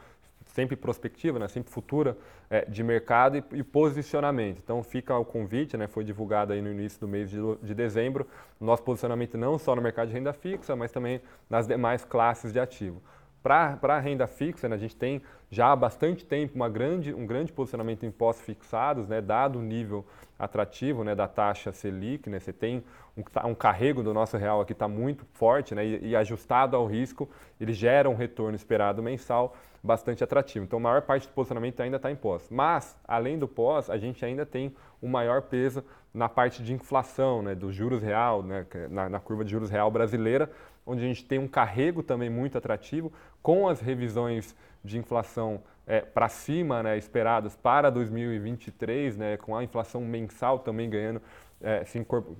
sempre 0.54 0.76
prospectiva, 0.76 1.38
né, 1.38 1.48
sempre 1.48 1.72
futura 1.72 2.16
é, 2.48 2.64
de 2.64 2.82
mercado 2.82 3.36
e, 3.36 3.44
e, 3.52 3.62
posicionamento. 3.62 4.60
Então 4.62 4.82
fica 4.82 5.16
o 5.16 5.24
convite, 5.24 5.76
né, 5.76 5.86
foi 5.86 6.04
divulgado 6.04 6.52
aí 6.52 6.60
no 6.60 6.70
início 6.70 7.00
do 7.00 7.08
mês 7.08 7.30
de, 7.30 7.38
de 7.62 7.74
dezembro, 7.74 8.26
nosso 8.60 8.82
posicionamento 8.82 9.38
não 9.38 9.58
só 9.58 9.74
no 9.74 9.82
mercado 9.82 10.08
de 10.08 10.14
renda 10.14 10.32
fixa, 10.32 10.74
mas 10.74 10.90
também 10.90 11.20
nas 11.48 11.66
demais 11.66 12.04
classes 12.04 12.52
de 12.52 12.60
ativo. 12.60 13.00
Para 13.42 13.78
a 13.82 13.98
renda 13.98 14.26
fixa, 14.26 14.68
né, 14.68 14.76
a 14.76 14.78
gente 14.78 14.94
tem 14.94 15.22
já 15.50 15.72
há 15.72 15.76
bastante 15.76 16.24
tempo 16.24 16.54
uma 16.54 16.68
grande, 16.68 17.12
um 17.12 17.26
grande 17.26 17.52
posicionamento 17.52 18.04
em 18.04 18.10
pós-fixados, 18.10 19.08
né, 19.08 19.20
dado 19.20 19.58
o 19.58 19.62
nível 19.62 20.04
atrativo 20.38 21.02
né, 21.02 21.14
da 21.14 21.26
taxa 21.26 21.72
Selic. 21.72 22.28
Né, 22.28 22.38
você 22.38 22.52
tem 22.52 22.84
um, 23.16 23.48
um 23.48 23.54
carrego 23.54 24.02
do 24.02 24.14
nosso 24.14 24.36
real 24.36 24.60
aqui 24.60 24.72
está 24.72 24.86
muito 24.86 25.24
forte 25.32 25.74
né, 25.74 25.84
e, 25.84 26.08
e, 26.08 26.16
ajustado 26.16 26.76
ao 26.76 26.86
risco, 26.86 27.28
ele 27.60 27.72
gera 27.72 28.08
um 28.08 28.14
retorno 28.14 28.54
esperado 28.54 29.02
mensal 29.02 29.56
bastante 29.82 30.22
atrativo. 30.22 30.64
Então, 30.64 30.78
a 30.78 30.82
maior 30.82 31.02
parte 31.02 31.26
do 31.26 31.32
posicionamento 31.32 31.80
ainda 31.80 31.96
está 31.96 32.10
em 32.10 32.16
pós. 32.16 32.48
Mas, 32.50 32.98
além 33.06 33.38
do 33.38 33.48
pós, 33.48 33.88
a 33.88 33.96
gente 33.96 34.24
ainda 34.24 34.44
tem 34.44 34.74
um 35.02 35.08
maior 35.08 35.42
peso 35.42 35.82
na 36.12 36.28
parte 36.28 36.62
de 36.62 36.74
inflação, 36.74 37.40
né, 37.40 37.54
dos 37.54 37.74
juros 37.74 38.02
real, 38.02 38.42
né, 38.42 38.66
é 38.74 38.88
na, 38.88 39.08
na 39.08 39.20
curva 39.20 39.44
de 39.44 39.50
juros 39.50 39.70
real 39.70 39.90
brasileira, 39.90 40.50
onde 40.86 41.04
a 41.04 41.06
gente 41.06 41.24
tem 41.24 41.38
um 41.38 41.48
carrego 41.48 42.02
também 42.02 42.30
muito 42.30 42.56
atrativo, 42.58 43.12
com 43.42 43.68
as 43.68 43.80
revisões 43.80 44.54
de 44.84 44.98
inflação 44.98 45.62
é, 45.86 46.00
para 46.00 46.28
cima 46.28 46.82
né, 46.82 46.96
esperadas 46.96 47.56
para 47.56 47.90
2023, 47.90 49.16
né, 49.16 49.36
com 49.36 49.56
a 49.56 49.64
inflação 49.64 50.00
mensal 50.02 50.58
também 50.58 50.88
ganhando, 50.88 51.20
é, 51.60 51.84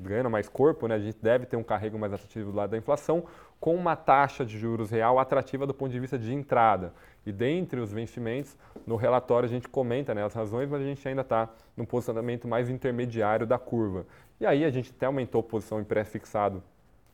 ganhando 0.00 0.30
mais 0.30 0.49
corpo, 0.49 0.87
né, 0.87 0.94
a 0.94 0.99
gente 0.99 1.18
deve 1.20 1.47
ter 1.47 1.56
um 1.56 1.62
carrego 1.62 1.99
mais 1.99 2.12
atrativo 2.12 2.50
do 2.50 2.56
lado 2.56 2.70
da 2.70 2.78
inflação, 2.78 3.25
com 3.59 3.75
uma 3.75 3.94
taxa 3.94 4.44
de 4.44 4.59
juros 4.59 4.90
real 4.90 5.18
atrativa 5.18 5.66
do 5.66 5.75
ponto 5.75 5.92
de 5.92 6.00
vista 6.00 6.18
de 6.18 6.32
entrada. 6.32 6.94
E 7.26 7.32
dentre 7.32 7.78
os 7.80 7.92
vencimentos, 7.92 8.56
no 8.87 8.97
relatório 8.97 9.47
a 9.47 9.50
gente 9.50 9.68
comenta 9.68 10.14
né, 10.14 10.25
as 10.25 10.32
razões, 10.32 10.68
mas 10.68 10.80
a 10.80 10.85
gente 10.85 11.06
ainda 11.06 11.20
está 11.20 11.49
no 11.76 11.87
posicionamento 11.87 12.49
mais 12.49 12.70
intermediário 12.70 13.47
da 13.47 13.59
curva. 13.59 14.06
E 14.40 14.47
aí 14.47 14.64
a 14.64 14.70
gente 14.70 14.90
até 14.97 15.06
aumentou 15.06 15.40
a 15.40 15.44
posição 15.44 15.80
em 15.80 15.85
pré-fixado 15.85 16.62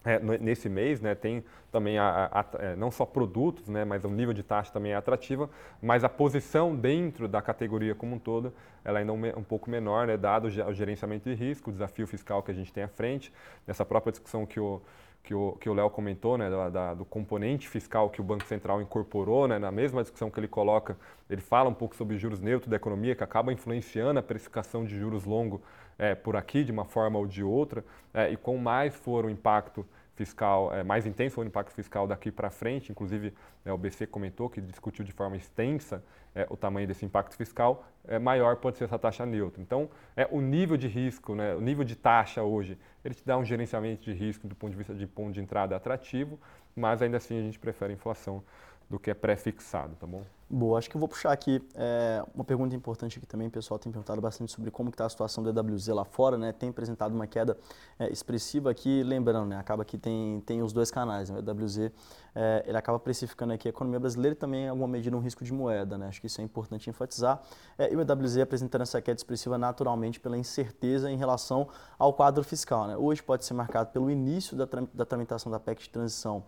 é, 0.07 0.21
nesse 0.39 0.69
mês, 0.69 1.01
né, 1.01 1.17
tem 1.17 1.45
também 1.73 1.99
a, 1.99 2.31
a, 2.33 2.45
é, 2.65 2.77
não 2.77 2.93
só 2.93 3.05
produtos, 3.05 3.69
né, 3.69 3.85
mas 3.85 4.05
o 4.05 4.09
nível 4.09 4.33
de 4.33 4.43
taxa 4.43 4.73
também 4.73 4.93
é 4.93 4.95
atrativa, 4.95 5.51
mas 5.83 6.05
a 6.05 6.09
posição 6.09 6.77
dentro 6.77 7.27
da 7.27 7.43
categoria 7.43 7.93
como 7.93 8.15
um 8.15 8.19
todo, 8.19 8.55
ela 8.85 9.01
ainda 9.01 9.13
é 9.13 9.15
um, 9.15 9.41
um 9.41 9.43
pouco 9.43 9.69
menor, 9.69 10.07
né, 10.07 10.17
dado 10.17 10.47
o 10.47 10.73
gerenciamento 10.73 11.29
de 11.29 11.35
risco, 11.35 11.71
o 11.71 11.73
desafio 11.73 12.07
fiscal 12.07 12.41
que 12.41 12.53
a 12.53 12.55
gente 12.55 12.73
tem 12.73 12.85
à 12.85 12.89
frente, 12.89 13.33
nessa 13.67 13.85
própria 13.85 14.13
discussão 14.13 14.47
que 14.47 14.61
o, 14.61 14.81
que 15.25 15.35
o 15.35 15.53
que 15.61 15.69
o 15.69 15.75
Léo 15.75 15.91
comentou, 15.91 16.39
né, 16.39 16.49
da, 16.49 16.71
da, 16.71 16.95
do 16.95 17.05
componente 17.05 17.69
fiscal 17.69 18.09
que 18.09 18.21
o 18.21 18.25
Banco 18.25 18.45
Central 18.45 18.81
incorporou, 18.81 19.49
né, 19.49 19.59
na 19.59 19.73
mesma 19.73 20.03
discussão 20.03 20.31
que 20.31 20.39
ele 20.39 20.47
coloca, 20.47 20.97
ele 21.29 21.41
fala 21.41 21.69
um 21.69 21.75
pouco 21.75 21.97
sobre 21.97 22.17
juros 22.17 22.41
neutros 22.41 22.71
da 22.71 22.77
economia, 22.77 23.17
que 23.17 23.25
acaba 23.25 23.53
influenciando 23.53 24.21
a 24.21 24.23
precificação 24.23 24.85
de 24.85 24.97
juros 24.97 25.25
longo 25.25 25.61
é, 25.99 26.15
por 26.15 26.37
aqui, 26.37 26.65
de 26.65 26.73
uma 26.73 26.85
forma 26.85 27.19
ou 27.19 27.27
de 27.27 27.43
outra, 27.43 27.85
é, 28.13 28.31
e 28.31 28.37
com 28.37 28.57
mais 28.59 28.95
for 28.95 29.25
o 29.25 29.31
impacto 29.31 29.87
fiscal, 30.15 30.75
é, 30.75 30.83
mais 30.83 31.07
intenso 31.07 31.35
for 31.35 31.45
o 31.45 31.49
impacto 31.49 31.73
fiscal 31.73 32.07
daqui 32.07 32.31
para 32.33 32.51
frente, 32.51 32.91
inclusive 32.91 33.35
é, 33.65 33.73
o 33.73 33.77
BC 33.77 34.07
comentou 34.07 34.49
que 34.49 34.61
discutiu 34.61 35.05
de 35.05 35.13
forma 35.13 35.37
extensa 35.37 36.03
é, 36.35 36.47
o 36.51 36.57
tamanho 36.57 36.87
desse 36.87 37.05
impacto 37.05 37.37
fiscal, 37.37 37.87
é, 38.09 38.19
maior 38.19 38.57
pode 38.57 38.79
ser 38.79 38.85
essa 38.85 38.99
taxa 38.99 39.25
neutra. 39.27 39.61
Então, 39.61 39.89
é, 40.17 40.27
o 40.31 40.41
nível 40.41 40.77
de 40.77 40.89
risco, 40.89 41.35
né, 41.35 41.55
o 41.55 41.61
nível 41.61 41.85
de 41.85 41.95
taxa 41.95 42.43
hoje, 42.43 42.79
ele 43.05 43.15
te 43.15 43.25
dá 43.25 43.37
um 43.37 43.45
gerenciamento 43.45 44.05
de 44.05 44.13
risco 44.13 44.49
do 44.49 44.55
ponto 44.55 44.71
de 44.71 44.77
vista 44.77 44.95
de 44.95 45.07
ponto 45.07 45.33
de 45.33 45.41
entrada 45.41 45.77
atrativo, 45.77 46.39
mas 46.75 47.03
ainda 47.03 47.19
assim 47.19 47.39
a 47.39 47.43
gente 47.43 47.59
prefere 47.59 47.93
a 47.93 47.95
inflação 47.95 48.43
do 48.89 48.99
que 48.99 49.11
é 49.11 49.15
pré-fixado, 49.15 49.97
tá 49.97 50.07
bom? 50.07 50.23
Boa, 50.49 50.79
acho 50.79 50.89
que 50.89 50.97
eu 50.97 51.01
vou 51.01 51.09
puxar 51.09 51.33
aqui 51.33 51.61
é, 51.75 52.25
uma 52.33 52.45
pergunta 52.45 52.73
importante 52.77 53.19
aqui 53.19 53.27
também, 53.27 53.51
pessoal 53.51 53.81
tem 53.81 53.91
perguntado 53.91 54.21
bastante 54.21 54.53
sobre 54.53 54.71
como 54.71 54.91
está 54.91 55.05
a 55.05 55.09
situação 55.09 55.43
do 55.43 55.51
EWZ 55.51 55.89
lá 55.89 56.05
fora, 56.05 56.39
né? 56.39 56.53
Tem 56.53 56.69
apresentado 56.69 57.13
uma 57.13 57.27
queda 57.27 57.59
é, 57.99 58.09
expressiva 58.13 58.71
aqui, 58.71 59.03
lembrando, 59.03 59.49
né? 59.49 59.59
Acaba 59.59 59.85
que 59.85 59.99
tem, 59.99 60.41
tem 60.47 60.63
os 60.63 60.73
dois 60.73 60.89
canais, 60.89 61.31
né? 61.31 61.41
O 61.41 61.51
EWZ, 61.51 61.91
é, 62.33 62.63
ele 62.65 62.79
acaba 62.79 62.97
precificando 63.01 63.55
aqui 63.55 63.67
a 63.67 63.71
economia 63.71 63.99
brasileira 63.99 64.37
e 64.37 64.39
também, 64.39 64.67
em 64.67 64.69
alguma 64.69 64.87
medida, 64.87 65.17
um 65.17 65.21
risco 65.21 65.45
de 65.45 65.53
moeda, 65.53 65.99
né? 65.99 66.07
Acho 66.07 66.21
que 66.21 66.29
isso 66.29 66.41
é 66.41 66.45
importante 66.45 66.89
enfatizar. 66.89 67.43
E 67.77 67.97
o 67.97 68.01
EWZ 68.01 68.39
apresentando 68.39 68.83
essa 68.83 69.03
queda 69.03 69.19
expressiva 69.19 69.59
naturalmente 69.59 70.21
pela 70.21 70.39
incerteza 70.39 71.11
em 71.11 71.17
relação 71.17 71.67
ao 71.99 72.13
quadro 72.13 72.45
fiscal, 72.45 72.87
né? 72.87 72.97
Hoje 72.97 73.21
pode 73.21 73.45
ser 73.45 73.55
marcado 73.55 73.91
pelo 73.91 74.09
início 74.09 74.57
da, 74.57 74.69
da 74.95 75.05
tramitação 75.05 75.51
da 75.51 75.59
PEC 75.59 75.83
de 75.83 75.91
transição 75.91 76.45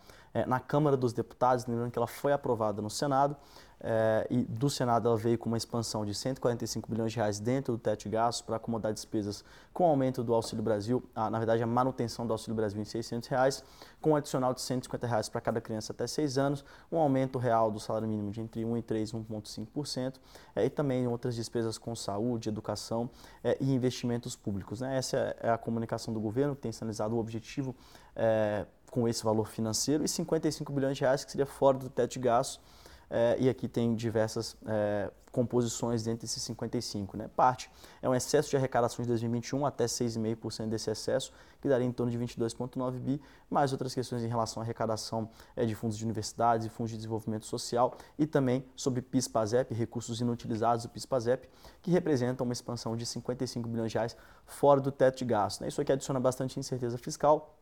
na 0.47 0.61
Câmara 0.61 0.97
dos 0.97 1.13
Deputados, 1.13 1.67
lembrando 1.67 1.91
que 1.91 1.99
ela 1.99 2.07
foi 2.07 2.33
aprovada 2.33 2.81
no 2.81 2.91
Senado, 2.91 3.35
é, 3.81 4.27
e 4.29 4.43
do 4.43 4.69
Senado 4.69 5.09
ela 5.09 5.17
veio 5.17 5.39
com 5.39 5.49
uma 5.49 5.57
expansão 5.57 6.05
de 6.05 6.13
145 6.13 6.91
bilhões 6.91 7.13
de 7.13 7.19
reais 7.19 7.39
dentro 7.39 7.75
do 7.75 7.79
teto 7.79 8.03
de 8.03 8.09
gastos 8.09 8.43
para 8.43 8.57
acomodar 8.57 8.93
despesas 8.93 9.45
com 9.73 9.85
o 9.85 9.87
aumento 9.87 10.25
do 10.25 10.35
Auxílio 10.35 10.65
Brasil, 10.65 11.03
a, 11.15 11.31
na 11.31 11.39
verdade 11.39 11.63
a 11.63 11.67
manutenção 11.67 12.27
do 12.27 12.33
Auxílio 12.33 12.57
Brasil 12.57 12.81
em 12.81 12.85
600 12.85 13.29
reais, 13.29 13.65
com 14.01 14.11
um 14.11 14.17
adicional 14.17 14.53
de 14.53 14.61
150 14.61 15.07
reais 15.07 15.29
para 15.29 15.41
cada 15.41 15.61
criança 15.61 15.93
até 15.93 16.07
6 16.07 16.39
anos, 16.39 16.65
um 16.91 16.99
aumento 16.99 17.39
real 17.39 17.71
do 17.71 17.79
salário 17.79 18.09
mínimo 18.09 18.31
de 18.31 18.41
entre 18.41 18.65
1 18.65 18.77
e 18.77 18.83
3 18.83 19.11
e 19.11 19.13
1,5%, 19.15 20.15
é, 20.57 20.65
e 20.65 20.71
também 20.71 21.07
outras 21.07 21.37
despesas 21.37 21.79
com 21.79 21.95
saúde, 21.95 22.49
educação 22.49 23.09
é, 23.45 23.57
e 23.61 23.73
investimentos 23.73 24.35
públicos. 24.35 24.81
Né? 24.81 24.97
Essa 24.97 25.37
é 25.41 25.51
a 25.51 25.59
comunicação 25.59 26.13
do 26.13 26.21
governo, 26.21 26.57
tem 26.57 26.73
sinalizado 26.73 27.15
o 27.15 27.19
objetivo 27.19 27.77
é, 28.17 28.67
com 28.91 29.07
esse 29.07 29.23
valor 29.23 29.47
financeiro 29.47 30.05
e 30.05 30.09
55 30.09 30.73
bilhões 30.73 30.97
de 30.97 31.03
reais 31.03 31.25
que 31.25 31.31
seria 31.31 31.47
fora 31.47 31.79
do 31.79 31.89
teto 31.89 32.15
de 32.15 32.19
gastos 32.19 32.61
é, 33.11 33.37
e 33.39 33.49
aqui 33.49 33.67
tem 33.69 33.95
diversas 33.95 34.57
é, 34.67 35.11
composições 35.33 36.03
dentro 36.03 36.23
desses 36.23 36.43
55. 36.43 37.17
Né? 37.17 37.29
Parte 37.35 37.71
é 38.03 38.09
um 38.09 38.15
excesso 38.15 38.51
de 38.51 38.57
arrecadações 38.57 39.07
de 39.07 39.13
2021 39.13 39.65
até 39.65 39.87
6,5% 39.87 40.69
desse 40.69 40.91
excesso, 40.91 41.33
que 41.61 41.69
daria 41.69 41.87
em 41.87 41.93
torno 41.93 42.11
de 42.11 42.19
22,9 42.19 42.99
bi, 42.99 43.21
mais 43.49 43.73
outras 43.73 43.95
questões 43.95 44.23
em 44.23 44.29
relação 44.29 44.63
à 44.63 44.65
arrecadação 44.65 45.29
é, 45.57 45.65
de 45.65 45.75
fundos 45.75 45.97
de 45.97 46.05
universidades 46.05 46.67
e 46.67 46.71
fundos 46.71 46.91
de 46.91 46.97
desenvolvimento 46.97 47.47
social 47.47 47.97
e 48.19 48.27
também 48.27 48.65
sobre 48.77 49.03
PIS-PASEP, 49.03 49.75
recursos 49.75 50.21
inutilizados 50.21 50.85
do 50.85 50.91
PIS-PASEP, 50.91 51.49
que 51.83 51.91
representam 51.91 52.45
uma 52.45 52.53
expansão 52.53 52.97
de 52.97 53.07
55 53.07 53.69
bilhões 53.69 53.93
de 53.93 53.99
reais 53.99 54.17
fora 54.45 54.81
do 54.81 54.93
teto 54.93 55.19
de 55.19 55.25
gasto. 55.25 55.61
Né? 55.61 55.69
Isso 55.69 55.81
aqui 55.81 55.93
adiciona 55.93 56.21
bastante 56.21 56.59
incerteza 56.59 56.97
fiscal, 56.99 57.58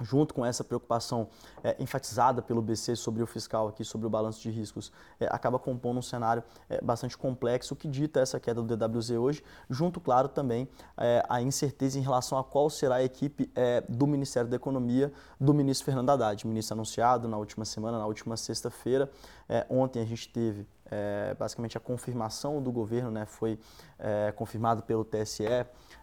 junto 0.00 0.34
com 0.34 0.44
essa 0.44 0.64
preocupação 0.64 1.28
é, 1.62 1.76
enfatizada 1.78 2.42
pelo 2.42 2.60
BC 2.60 2.96
sobre 2.96 3.22
o 3.22 3.26
fiscal 3.26 3.68
aqui, 3.68 3.84
sobre 3.84 4.06
o 4.06 4.10
balanço 4.10 4.40
de 4.42 4.50
riscos, 4.50 4.92
é, 5.20 5.26
acaba 5.30 5.58
compondo 5.58 5.98
um 5.98 6.02
cenário 6.02 6.42
é, 6.68 6.80
bastante 6.80 7.16
complexo 7.16 7.76
que 7.76 7.88
dita 7.88 8.20
essa 8.20 8.40
queda 8.40 8.62
do 8.62 8.76
DWZ 8.76 9.10
hoje, 9.12 9.44
junto, 9.70 10.00
claro, 10.00 10.28
também 10.28 10.68
é, 10.96 11.22
a 11.28 11.40
incerteza 11.40 11.98
em 11.98 12.02
relação 12.02 12.38
a 12.38 12.44
qual 12.44 12.68
será 12.68 12.96
a 12.96 13.04
equipe 13.04 13.50
é, 13.54 13.82
do 13.88 14.06
Ministério 14.06 14.48
da 14.48 14.56
Economia 14.56 15.12
do 15.40 15.52
ministro 15.52 15.84
Fernando 15.84 16.10
Haddad, 16.10 16.46
ministro 16.46 16.74
anunciado 16.74 17.28
na 17.28 17.36
última 17.36 17.64
semana, 17.64 17.98
na 17.98 18.06
última 18.06 18.36
sexta-feira. 18.36 19.10
É, 19.48 19.66
ontem 19.68 20.00
a 20.00 20.04
gente 20.04 20.28
teve 20.28 20.66
basicamente 21.38 21.76
a 21.76 21.80
confirmação 21.80 22.62
do 22.62 22.70
governo, 22.70 23.10
né, 23.10 23.26
foi 23.26 23.58
confirmado 24.36 24.82
pelo 24.82 25.04
TSE, 25.04 25.44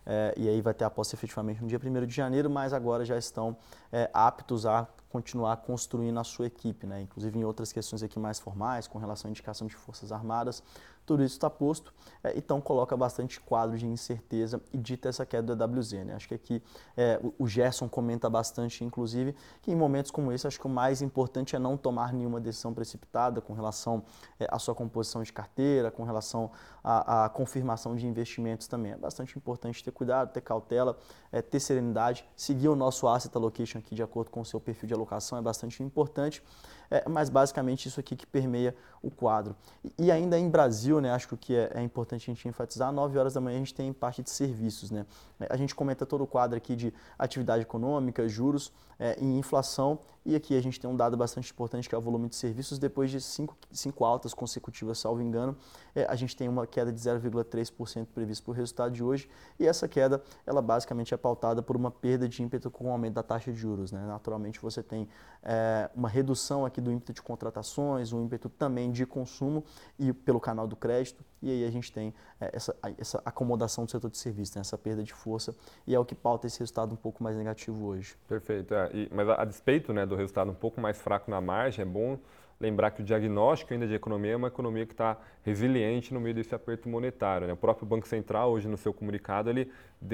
é, 0.06 0.34
e 0.36 0.50
aí 0.50 0.62
vai 0.62 0.74
ter 0.74 0.84
a 0.84 0.90
posse 0.90 1.16
efetivamente 1.16 1.62
no 1.62 1.68
dia 1.68 1.80
1 1.84 2.06
de 2.06 2.14
janeiro, 2.14 2.50
mas 2.50 2.74
agora 2.74 3.06
já 3.06 3.18
estão 3.18 3.56
é, 3.92 4.10
aptos 4.14 4.66
a 4.66 4.88
continuar 5.12 5.58
construindo 5.58 6.20
a 6.20 6.24
sua 6.24 6.48
equipe, 6.48 6.88
né? 6.88 7.02
inclusive 7.02 7.38
em 7.38 7.44
outras 7.44 7.72
questões 7.72 8.02
aqui 8.02 8.20
mais 8.20 8.40
formais, 8.40 8.88
com 8.88 8.98
relação 8.98 9.28
à 9.28 9.32
indicação 9.32 9.68
de 9.68 9.76
forças 9.76 10.12
armadas, 10.12 10.64
tudo 11.06 11.24
isso 11.24 11.36
está 11.36 11.50
posto, 11.50 11.94
é, 12.24 12.38
então 12.38 12.62
coloca 12.62 12.96
bastante 12.96 13.40
quadro 13.40 13.78
de 13.78 13.86
incerteza 13.86 14.62
e 14.72 14.78
dita 14.78 15.10
essa 15.10 15.26
queda 15.26 15.56
do 15.56 15.64
EWZ. 15.64 15.94
Né? 16.06 16.14
Acho 16.16 16.28
que 16.28 16.36
aqui 16.36 16.64
é, 16.96 17.20
o 17.38 17.48
Gerson 17.48 17.90
comenta 17.90 18.30
bastante, 18.30 18.84
inclusive, 18.84 19.36
que 19.62 19.72
em 19.72 19.76
momentos 19.76 20.12
como 20.12 20.32
esse, 20.32 20.48
acho 20.48 20.60
que 20.60 20.68
o 20.68 20.70
mais 20.70 21.02
importante 21.02 21.56
é 21.56 21.60
não 21.60 21.76
tomar 21.76 22.14
nenhuma 22.14 22.40
decisão 22.40 22.74
precipitada 22.74 23.42
com 23.42 23.54
relação 23.54 24.04
é, 24.40 24.48
à 24.50 24.60
sua 24.60 24.76
composição 24.76 25.24
de 25.24 25.34
carteira, 25.34 25.92
com 25.92 26.04
relação 26.04 26.52
à, 26.84 27.26
à, 27.26 27.30
confirmação 27.30 27.96
de 27.96 28.08
investimentos 28.08 28.68
também. 28.68 28.94
É 28.94 28.98
bastante 28.98 29.38
importante 29.38 29.84
ter 29.84 29.92
cuidado, 29.92 30.32
ter 30.32 30.42
cautela, 30.42 30.98
é, 31.32 31.42
ter 31.42 31.60
serenidade, 31.60 32.26
seguir 32.36 32.70
o 32.70 32.76
nosso 32.76 33.08
asset 33.08 33.36
allocation 33.36 33.80
aqui 33.80 33.96
de 33.96 34.04
acordo 34.04 34.30
com 34.30 34.42
o 34.42 34.46
seu 34.46 34.60
perfil 34.60 34.88
de 34.88 34.94
alocação 35.02 35.38
é 35.38 35.42
bastante 35.42 35.84
importante. 35.84 36.44
É, 36.92 37.08
mas 37.08 37.30
basicamente 37.30 37.88
isso 37.88 38.02
aqui 38.02 38.18
que 38.18 38.28
permeia 38.28 38.76
o 39.02 39.10
quadro. 39.10 39.56
E, 39.98 40.12
ainda 40.12 40.38
em 40.38 40.50
Brasil, 40.50 41.00
né, 41.00 41.10
acho 41.12 41.28
que 41.28 41.34
o 41.34 41.38
que 41.38 41.56
é, 41.56 41.72
é, 41.74 41.82
importante 41.82 42.30
a 42.30 42.34
gente 42.34 42.48
enfatizar, 42.48 42.92
9 42.92 43.18
horas 43.18 43.34
da 43.34 43.42
manhã 43.42 43.56
a 43.56 43.60
gente 43.60 43.74
tem 43.74 43.92
parte 43.94 44.22
de 44.22 44.30
serviços. 44.30 44.92
Né? 44.92 45.06
A 45.50 45.56
gente 45.56 45.74
comenta 45.74 46.06
todo 46.06 46.24
o 46.24 46.28
quadro 46.28 46.58
aqui 46.58 46.76
de 46.76 46.94
atividade 47.18 47.64
econômica, 47.64 48.28
juros 48.28 48.72
é, 49.00 49.18
e 49.20 49.26
inflação. 49.26 50.00
E 50.24 50.36
aqui 50.36 50.56
a 50.56 50.62
gente 50.62 50.80
tem 50.80 50.88
um 50.88 50.96
dado 50.96 51.18
bastante 51.18 51.52
importante 51.52 51.90
que 51.90 51.96
é 51.96 51.98
o 51.98 52.02
volume 52.02 52.30
de 52.30 52.36
serviços. 52.36 52.78
Depois 52.78 53.10
de 53.10 53.20
cinco, 53.20 53.58
cinco 53.72 54.06
altas 54.06 54.36
consecutivas, 54.36 55.00
salvo 55.00 55.22
engano, 55.22 55.58
é, 55.96 56.06
a 56.08 56.16
gente 56.16 56.36
tem 56.36 56.48
uma 56.48 56.68
queda 56.68 56.92
de 56.92 57.00
0,3% 57.00 58.06
previsto 58.14 58.44
para 58.44 58.52
o 58.52 58.54
resultado 58.54 58.92
de 58.92 59.04
hoje. 59.04 59.28
E 59.58 59.66
essa 59.66 59.88
queda, 59.88 60.22
ela 60.46 60.62
basicamente 60.62 61.12
é 61.14 61.18
pautada 61.18 61.64
por 61.64 61.76
uma 61.76 61.90
perda 61.90 62.30
de 62.30 62.44
ímpeto 62.44 62.70
com 62.70 62.90
o 62.90 62.92
aumento 62.92 63.16
da 63.16 63.24
taxa 63.24 63.52
de 63.52 63.58
juros. 63.58 63.92
Né? 63.92 64.06
Naturalmente 64.06 64.62
você 64.62 64.84
tem 64.84 65.08
é, 65.42 65.90
uma 65.96 66.08
redução 66.08 66.66
aqui 66.66 66.80
do 66.82 66.92
ímpeto 66.92 67.14
de 67.14 67.22
contratações, 67.22 68.12
um 68.12 68.24
ímpeto 68.24 68.50
também 68.50 68.92
de 68.92 69.06
consumo 69.06 69.64
e 69.98 70.12
pelo 70.12 70.40
canal 70.40 70.68
do 70.68 70.76
crédito. 70.76 71.24
E 71.42 71.50
aí 71.50 71.66
a 71.66 71.72
gente 71.72 71.92
tem 71.92 72.14
é, 72.40 72.52
essa, 72.54 72.76
essa 72.98 73.22
acomodação 73.26 73.86
do 73.86 73.92
setor 73.92 74.10
de 74.10 74.18
serviços, 74.18 74.56
né? 74.56 74.62
essa 74.62 74.78
perda 74.78 75.04
de 75.04 75.14
força, 75.14 75.56
e 75.88 75.96
é 75.96 76.00
o 76.00 76.06
que 76.06 76.14
pauta 76.14 76.48
esse 76.48 76.60
resultado 76.60 76.94
um 76.94 76.98
pouco 76.98 77.24
mais 77.24 77.36
negativo 77.38 77.86
hoje. 77.86 78.16
Perfeito. 78.28 78.74
É. 78.74 78.90
E, 78.94 79.10
mas 79.12 79.28
a, 79.30 79.42
a 79.42 79.46
despeito 79.46 79.94
né, 79.94 80.06
do 80.06 80.16
resultado 80.16 80.52
um 80.52 80.56
pouco 80.56 80.80
mais 80.80 80.98
fraco 80.98 81.32
na 81.32 81.42
margem, 81.42 81.84
é 81.84 81.86
bom 81.86 82.20
lembrar 82.62 82.92
que 82.92 83.02
o 83.02 83.04
diagnóstico 83.04 83.74
ainda 83.74 83.88
de 83.88 83.96
economia 83.96 84.34
é 84.34 84.36
uma 84.36 84.48
economia 84.48 84.86
que 84.86 84.94
está 84.94 85.18
resiliente 85.44 86.14
no 86.14 86.22
meio 86.22 86.36
desse 86.36 86.54
aperto 86.54 86.88
monetário. 86.88 87.48
Né? 87.48 87.54
O 87.54 87.58
próprio 87.58 87.88
Banco 87.88 88.08
Central, 88.08 88.52
hoje 88.52 88.68
no 88.68 88.78
seu 88.78 88.94
comunicado, 88.94 89.50
ele, 89.50 89.70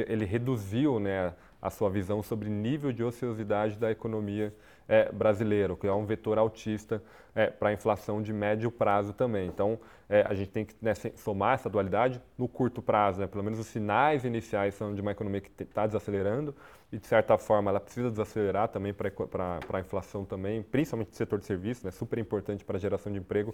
ele 0.08 0.24
reduziu 0.24 1.00
né, 1.00 1.34
a 1.62 1.70
sua 1.70 1.90
visão 1.90 2.24
sobre 2.24 2.50
nível 2.50 2.94
de 2.94 3.04
ociosidade 3.04 3.78
da 3.78 3.92
economia 3.92 4.56
é, 4.88 5.12
brasileira, 5.12 5.76
que 5.76 5.86
é 5.86 5.92
um 5.92 6.06
vetor 6.06 6.38
altista 6.38 7.04
é, 7.36 7.48
para 7.48 7.70
a 7.70 7.74
inflação 7.74 8.22
de 8.22 8.32
médio 8.32 8.72
prazo 8.72 9.12
também. 9.12 9.48
Então, 9.48 9.78
é, 10.10 10.26
a 10.28 10.34
gente 10.34 10.50
tem 10.50 10.64
que 10.64 10.74
né, 10.82 10.94
somar 11.16 11.56
essa 11.56 11.70
dualidade 11.70 12.22
no 12.38 12.48
curto 12.48 12.82
prazo. 12.82 13.20
Né? 13.20 13.28
Pelo 13.28 13.44
menos 13.44 13.60
os 13.60 13.68
sinais 13.68 14.24
iniciais 14.24 14.74
são 14.76 14.96
de 14.96 15.02
uma 15.02 15.12
economia 15.12 15.42
que 15.42 15.64
está 15.64 15.86
desacelerando 15.86 16.56
e, 16.91 16.97
de 16.97 17.06
certa 17.06 17.38
forma, 17.38 17.69
ela 17.69 17.80
precisa 17.80 18.10
desacelerar 18.10 18.69
também 18.69 18.93
para 18.93 19.60
a 19.73 19.80
inflação 19.80 20.23
também, 20.23 20.63
principalmente 20.63 21.10
no 21.10 21.15
setor 21.15 21.39
de 21.39 21.45
serviços, 21.45 21.84
né? 21.84 21.91
super 21.91 22.17
importante 22.17 22.63
para 22.63 22.78
a 22.78 22.80
geração 22.80 23.12
de 23.12 23.19
emprego, 23.19 23.54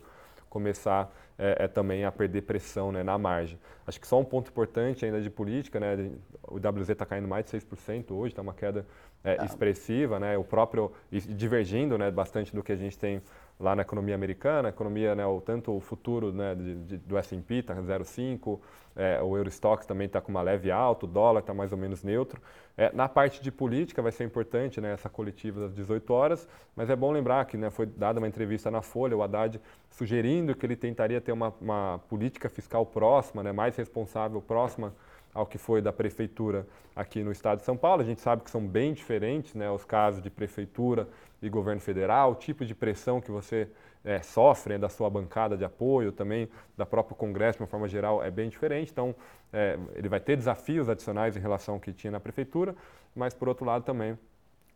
começar 0.54 1.12
é, 1.36 1.64
é, 1.64 1.68
também 1.68 2.06
a 2.06 2.12
perder 2.12 2.44
pressão 2.44 2.92
né, 2.92 3.02
na 3.02 3.18
margem. 3.18 3.58
Acho 3.88 4.00
que 4.00 4.06
só 4.06 4.20
um 4.20 4.24
ponto 4.24 4.52
importante 4.52 5.04
ainda 5.04 5.20
de 5.20 5.32
política, 5.32 5.80
né, 5.80 6.12
o 6.44 6.58
WZ 6.58 6.90
está 6.90 7.08
caindo 7.08 7.28
mais 7.28 7.44
de 7.44 7.58
6% 7.58 8.12
hoje, 8.12 8.34
está 8.34 8.44
uma 8.44 8.54
queda 8.54 8.86
é, 9.24 9.38
ah. 9.40 9.46
expressiva, 9.46 10.20
né, 10.20 10.38
o 10.38 10.44
próprio, 10.44 10.92
divergindo 11.12 11.98
né, 11.98 12.12
bastante 12.12 12.56
do 12.56 12.62
que 12.62 12.72
a 12.72 12.76
gente 12.76 13.00
tem 13.00 13.20
lá 13.64 13.76
na 13.76 13.82
economia 13.82 14.14
americana, 14.14 14.70
economia, 14.70 15.16
né, 15.16 15.26
o, 15.26 15.40
tanto 15.40 15.72
o 15.76 15.80
futuro 15.80 16.34
né, 16.34 16.54
de, 16.54 16.76
de, 16.76 16.98
do 16.98 17.18
S&P 17.18 17.56
está 17.56 17.74
0,5, 17.74 18.60
é, 18.94 19.22
o 19.24 19.38
Eurostox 19.38 19.86
também 19.86 20.06
está 20.06 20.20
com 20.20 20.30
uma 20.30 20.42
leve 20.42 20.70
alta, 20.70 21.06
o 21.06 21.10
dólar 21.10 21.40
está 21.40 21.54
mais 21.54 21.72
ou 21.72 21.78
menos 21.78 22.04
neutro. 22.04 22.42
É, 22.78 22.92
na 22.94 23.08
parte 23.08 23.42
de 23.42 23.52
política 23.52 24.02
vai 24.02 24.12
ser 24.12 24.26
importante 24.26 24.82
né, 24.82 24.92
essa 24.92 25.10
coletiva 25.10 25.62
das 25.62 25.74
18 25.74 26.14
horas, 26.14 26.48
mas 26.76 26.90
é 26.90 26.96
bom 26.96 27.10
lembrar 27.10 27.46
que 27.46 27.56
né, 27.56 27.70
foi 27.70 27.86
dada 27.86 28.20
uma 28.20 28.28
entrevista 28.28 28.70
na 28.70 28.82
Folha, 28.82 29.16
o 29.16 29.24
Haddad 29.24 29.62
sugerindo 29.90 30.54
que 30.54 30.66
ele 30.66 30.76
tentaria 30.76 31.22
ter 31.22 31.32
uma, 31.32 31.54
uma 31.62 32.02
política 32.10 32.50
fiscal 32.50 32.86
próxima, 32.86 33.42
né, 33.42 33.54
mais 33.54 33.78
responsável, 33.78 34.42
próxima 34.42 34.94
ao 35.34 35.46
que 35.46 35.58
foi 35.58 35.82
da 35.82 35.92
prefeitura 35.92 36.68
aqui 36.96 37.24
no 37.24 37.32
estado 37.32 37.60
de 37.60 37.66
São 37.66 37.76
Paulo. 37.76 38.02
A 38.02 38.06
gente 38.06 38.22
sabe 38.22 38.44
que 38.44 38.52
são 38.52 38.66
bem 38.66 38.94
diferentes 38.94 39.56
né, 39.56 39.70
os 39.70 39.84
casos 39.84 40.22
de 40.22 40.30
prefeitura 40.30 41.08
e 41.42 41.50
governo 41.50 41.82
federal, 41.82 42.32
o 42.32 42.36
tipo 42.36 42.66
de 42.66 42.76
pressão 42.76 43.20
que 43.20 43.32
você 43.32 43.68
é, 44.04 44.22
sofre 44.22 44.74
né, 44.74 44.80
da 44.80 44.90
sua 44.90 45.10
bancada 45.10 45.58
de 45.58 45.64
apoio, 45.64 46.12
também 46.12 46.50
da 46.78 46.86
próprio 46.86 47.16
Congresso, 47.16 47.58
de 47.58 47.64
uma 47.64 47.68
forma 47.68 47.88
geral, 47.88 48.24
é 48.24 48.30
bem 48.30 48.50
diferente. 48.50 48.92
Então, 48.92 49.16
é, 49.52 49.78
ele 49.96 50.10
vai 50.10 50.20
ter 50.20 50.36
desafios 50.36 50.90
adicionais 50.90 51.36
em 51.36 51.40
relação 51.40 51.76
ao 51.76 51.80
que 51.80 51.94
tinha 51.94 52.12
na 52.12 52.20
prefeitura, 52.20 52.76
mas, 53.16 53.34
por 53.34 53.48
outro 53.48 53.66
lado, 53.66 53.84
também 53.84 54.18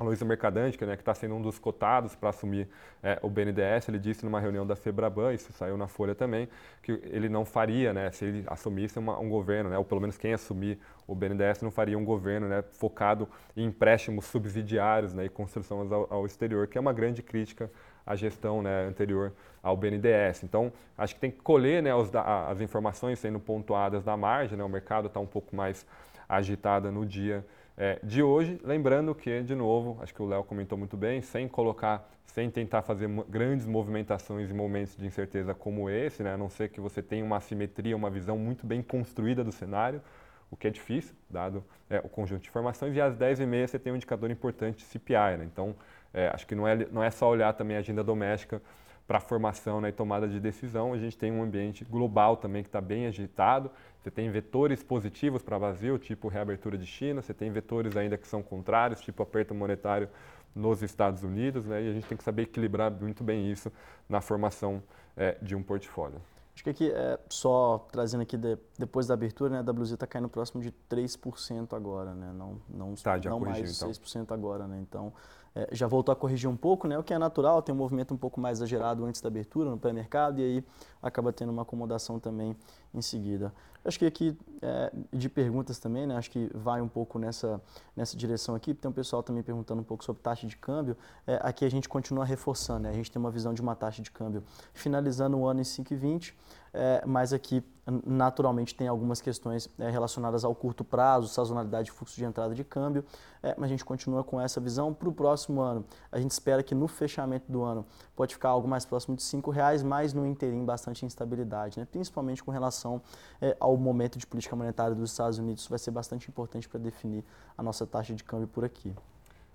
Luísa 0.03 0.23
Mercadante, 0.23 0.77
que 0.77 0.85
né, 0.85 0.93
está 0.93 1.13
sendo 1.13 1.35
um 1.35 1.41
dos 1.41 1.57
cotados 1.57 2.15
para 2.15 2.29
assumir 2.29 2.67
é, 3.01 3.17
o 3.23 3.29
BNDES, 3.29 3.89
ele 3.89 3.97
disse 3.97 4.23
numa 4.23 4.39
reunião 4.39 4.65
da 4.65 4.75
Febraban, 4.75 5.33
isso 5.33 5.51
saiu 5.53 5.75
na 5.75 5.87
Folha 5.87 6.13
também, 6.13 6.47
que 6.83 6.91
ele 7.03 7.27
não 7.27 7.43
faria, 7.43 7.93
né, 7.93 8.11
se 8.11 8.25
ele 8.25 8.43
assumisse 8.47 8.99
uma, 8.99 9.19
um 9.19 9.27
governo, 9.27 9.71
né, 9.71 9.77
ou 9.77 9.83
pelo 9.83 9.99
menos 9.99 10.17
quem 10.17 10.33
assumir 10.33 10.77
o 11.07 11.15
BNDES 11.15 11.61
não 11.61 11.71
faria 11.71 11.97
um 11.97 12.05
governo 12.05 12.47
né, 12.47 12.63
focado 12.73 13.27
em 13.55 13.65
empréstimos 13.65 14.25
subsidiários 14.25 15.13
né, 15.13 15.25
e 15.25 15.29
construção 15.29 15.87
ao, 15.91 16.13
ao, 16.13 16.25
exterior, 16.25 16.67
que 16.67 16.77
é 16.77 16.81
uma 16.81 16.93
grande 16.93 17.23
crítica 17.23 17.71
à 18.05 18.15
gestão 18.15 18.61
né, 18.61 18.85
anterior 18.85 19.33
ao 19.63 19.75
BNDES. 19.75 20.43
Então, 20.43 20.71
acho 20.95 21.15
que 21.15 21.21
tem 21.21 21.31
que 21.31 21.41
colher 21.41 21.81
né, 21.81 21.95
os, 21.95 22.11
as 22.13 22.61
informações 22.61 23.17
sendo 23.17 23.39
pontuadas 23.39 24.05
na 24.05 24.15
margem, 24.15 24.57
né, 24.57 24.63
o 24.63 24.69
mercado 24.69 25.07
está 25.07 25.19
um 25.19 25.25
pouco 25.25 25.55
mais 25.55 25.85
agitado 26.29 26.91
no 26.91 27.05
dia 27.05 27.43
é, 27.77 27.99
de 28.03 28.23
hoje. 28.23 28.59
Lembrando 28.63 29.13
que, 29.13 29.41
de 29.43 29.53
novo, 29.53 30.01
acho 30.01 30.13
que 30.13 30.21
o 30.21 30.25
Léo 30.25 30.43
comentou 30.43 30.77
muito 30.77 30.97
bem, 30.97 31.21
sem 31.21 31.47
colocar, 31.47 32.09
sem 32.25 32.49
tentar 32.49 32.81
fazer 32.81 33.07
grandes 33.29 33.67
movimentações 33.67 34.49
em 34.49 34.53
momentos 34.53 34.97
de 34.97 35.05
incerteza 35.05 35.53
como 35.53 35.89
esse, 35.89 36.23
né? 36.23 36.33
a 36.33 36.37
não 36.37 36.49
ser 36.49 36.69
que 36.69 36.81
você 36.81 37.01
tenha 37.01 37.23
uma 37.23 37.37
assimetria, 37.37 37.95
uma 37.95 38.09
visão 38.09 38.37
muito 38.37 38.65
bem 38.65 38.81
construída 38.81 39.43
do 39.43 39.51
cenário, 39.51 40.01
o 40.49 40.55
que 40.55 40.67
é 40.67 40.71
difícil, 40.71 41.13
dado 41.29 41.63
é, 41.89 41.99
o 41.99 42.09
conjunto 42.09 42.41
de 42.41 42.49
informações, 42.49 42.95
e 42.95 43.01
às 43.01 43.15
10h30 43.15 43.67
você 43.67 43.79
tem 43.79 43.93
um 43.93 43.95
indicador 43.95 44.31
importante 44.31 44.83
CPI. 44.83 45.37
Né? 45.37 45.45
Então, 45.45 45.75
é, 46.17 46.31
acho 46.33 46.47
que 46.47 46.55
não 46.55 46.67
é, 46.67 46.75
não 46.91 47.03
é 47.03 47.11
só 47.11 47.29
olhar 47.29 47.53
também 47.53 47.77
a 47.77 47.79
agenda 47.79 48.03
doméstica 48.03 48.59
para 49.07 49.19
a 49.19 49.21
formação 49.21 49.79
né, 49.79 49.89
e 49.89 49.91
tomada 49.91 50.27
de 50.27 50.39
decisão, 50.39 50.91
a 50.91 50.97
gente 50.97 51.15
tem 51.15 51.31
um 51.31 51.43
ambiente 51.43 51.85
global 51.85 52.35
também 52.35 52.63
que 52.63 52.67
está 52.67 52.81
bem 52.81 53.05
agitado. 53.05 53.71
Você 53.99 54.09
tem 54.09 54.29
vetores 54.29 54.83
positivos 54.83 55.43
para 55.43 55.55
o 55.55 55.59
Brasil, 55.59 55.97
tipo 55.99 56.27
reabertura 56.27 56.77
de 56.77 56.87
China, 56.87 57.21
você 57.21 57.33
tem 57.33 57.51
vetores 57.51 57.95
ainda 57.95 58.17
que 58.17 58.27
são 58.27 58.41
contrários, 58.41 58.99
tipo 58.99 59.21
aperto 59.21 59.53
monetário 59.53 60.09
nos 60.55 60.81
Estados 60.81 61.23
Unidos, 61.23 61.65
né, 61.67 61.83
e 61.83 61.89
a 61.89 61.93
gente 61.93 62.07
tem 62.07 62.17
que 62.17 62.23
saber 62.23 62.43
equilibrar 62.43 62.91
muito 62.91 63.23
bem 63.23 63.49
isso 63.51 63.71
na 64.09 64.19
formação 64.19 64.81
é, 65.15 65.37
de 65.39 65.55
um 65.55 65.61
portfólio. 65.61 66.19
Acho 66.57 66.63
que 66.63 66.69
aqui, 66.71 66.91
é, 66.91 67.19
só 67.29 67.87
trazendo 67.91 68.21
aqui, 68.21 68.35
de, 68.35 68.57
depois 68.79 69.05
da 69.05 69.13
abertura, 69.13 69.51
né, 69.51 69.59
a 69.59 69.71
WZ 69.71 69.91
está 69.91 70.07
caindo 70.07 70.27
próximo 70.27 70.63
de 70.63 70.73
3% 70.89 71.73
agora, 71.73 72.15
né? 72.15 72.33
não, 72.33 72.59
não, 72.67 72.95
tá, 72.95 73.15
não 73.25 73.39
mais 73.39 73.57
de 73.57 73.77
então. 73.77 73.91
6% 73.91 74.31
agora. 74.31 74.67
Né? 74.67 74.79
Então, 74.81 75.13
é, 75.57 75.67
já 75.71 75.87
voltou 75.87 76.13
a 76.13 76.15
corrigir 76.15 76.47
um 76.47 76.55
pouco, 76.55 76.87
né, 76.87 76.99
o 76.99 77.03
que 77.03 77.11
é 77.11 77.17
natural, 77.17 77.63
tem 77.63 77.73
um 77.73 77.77
movimento 77.77 78.13
um 78.13 78.17
pouco 78.17 78.39
mais 78.39 78.59
exagerado 78.59 79.03
antes 79.03 79.19
da 79.19 79.27
abertura 79.27 79.71
no 79.71 79.77
pré-mercado 79.77 80.39
e 80.39 80.43
aí 80.43 80.63
acaba 81.01 81.33
tendo 81.33 81.51
uma 81.51 81.63
acomodação 81.63 82.19
também 82.19 82.55
em 82.93 83.01
seguida. 83.01 83.51
Acho 83.87 83.99
que 83.99 84.05
aqui 84.05 84.37
é, 84.61 84.91
de 85.13 85.29
perguntas 85.29 85.79
também, 85.79 86.05
né, 86.05 86.17
acho 86.17 86.29
que 86.29 86.49
vai 86.53 86.81
um 86.81 86.87
pouco 86.87 87.17
nessa, 87.17 87.61
nessa 87.95 88.17
direção 88.17 88.53
aqui, 88.53 88.73
tem 88.73 88.89
um 88.89 88.93
pessoal 88.93 89.23
também 89.23 89.41
perguntando 89.41 89.81
um 89.81 89.83
pouco 89.83 90.03
sobre 90.03 90.21
taxa 90.21 90.45
de 90.45 90.57
câmbio, 90.57 90.97
é, 91.25 91.39
aqui 91.41 91.63
a 91.63 91.69
gente 91.69 91.87
continua 91.87 92.25
reforçando, 92.25 92.81
né, 92.81 92.89
a 92.89 92.93
gente 92.93 93.09
tem 93.09 93.19
uma 93.19 93.31
visão 93.31 93.53
de 93.53 93.61
uma 93.61 93.75
taxa 93.75 94.01
de 94.01 94.11
câmbio 94.11 94.43
finalizando 94.73 95.37
o 95.37 95.47
ano 95.47 95.61
em 95.61 95.63
5,20, 95.63 96.33
é, 96.73 97.01
mas 97.05 97.33
aqui 97.33 97.63
naturalmente 98.05 98.75
tem 98.75 98.87
algumas 98.87 99.21
questões 99.21 99.69
é, 99.79 99.89
relacionadas 99.89 100.43
ao 100.43 100.53
curto 100.53 100.83
prazo, 100.83 101.27
sazonalidade 101.27 101.85
de 101.85 101.91
fluxo 101.91 102.15
de 102.15 102.25
entrada 102.25 102.53
de 102.53 102.63
câmbio, 102.63 103.05
é, 103.41 103.55
mas 103.57 103.65
a 103.65 103.69
gente 103.69 103.85
continua 103.85 104.23
com 104.23 104.41
essa 104.41 104.59
visão. 104.59 104.93
Para 104.93 105.07
o 105.07 105.13
próximo 105.13 105.61
ano, 105.61 105.85
a 106.11 106.19
gente 106.19 106.31
espera 106.31 106.61
que 106.61 106.75
no 106.75 106.87
fechamento 106.87 107.49
do 107.49 107.63
ano 107.63 107.85
pode 108.15 108.33
ficar 108.33 108.49
algo 108.49 108.67
mais 108.67 108.85
próximo 108.85 109.15
de 109.15 109.23
R$ 109.23 109.41
reais, 109.53 109.83
mas 109.83 110.13
no 110.13 110.25
interim 110.25 110.65
bastante 110.65 111.05
instabilidade, 111.05 111.79
né? 111.79 111.87
principalmente 111.89 112.43
com 112.43 112.51
relação 112.51 113.01
é, 113.41 113.55
ao 113.59 113.76
momento 113.79 114.17
de 114.17 114.25
política 114.25 114.55
monetária 114.55 114.95
dos 114.95 115.11
Estados 115.11 115.37
Unidos, 115.37 115.67
vai 115.67 115.79
ser 115.79 115.91
bastante 115.91 116.29
importante 116.29 116.67
para 116.67 116.79
definir 116.79 117.23
a 117.57 117.63
nossa 117.63 117.85
taxa 117.85 118.13
de 118.13 118.23
câmbio 118.23 118.47
por 118.47 118.63
aqui. 118.65 118.93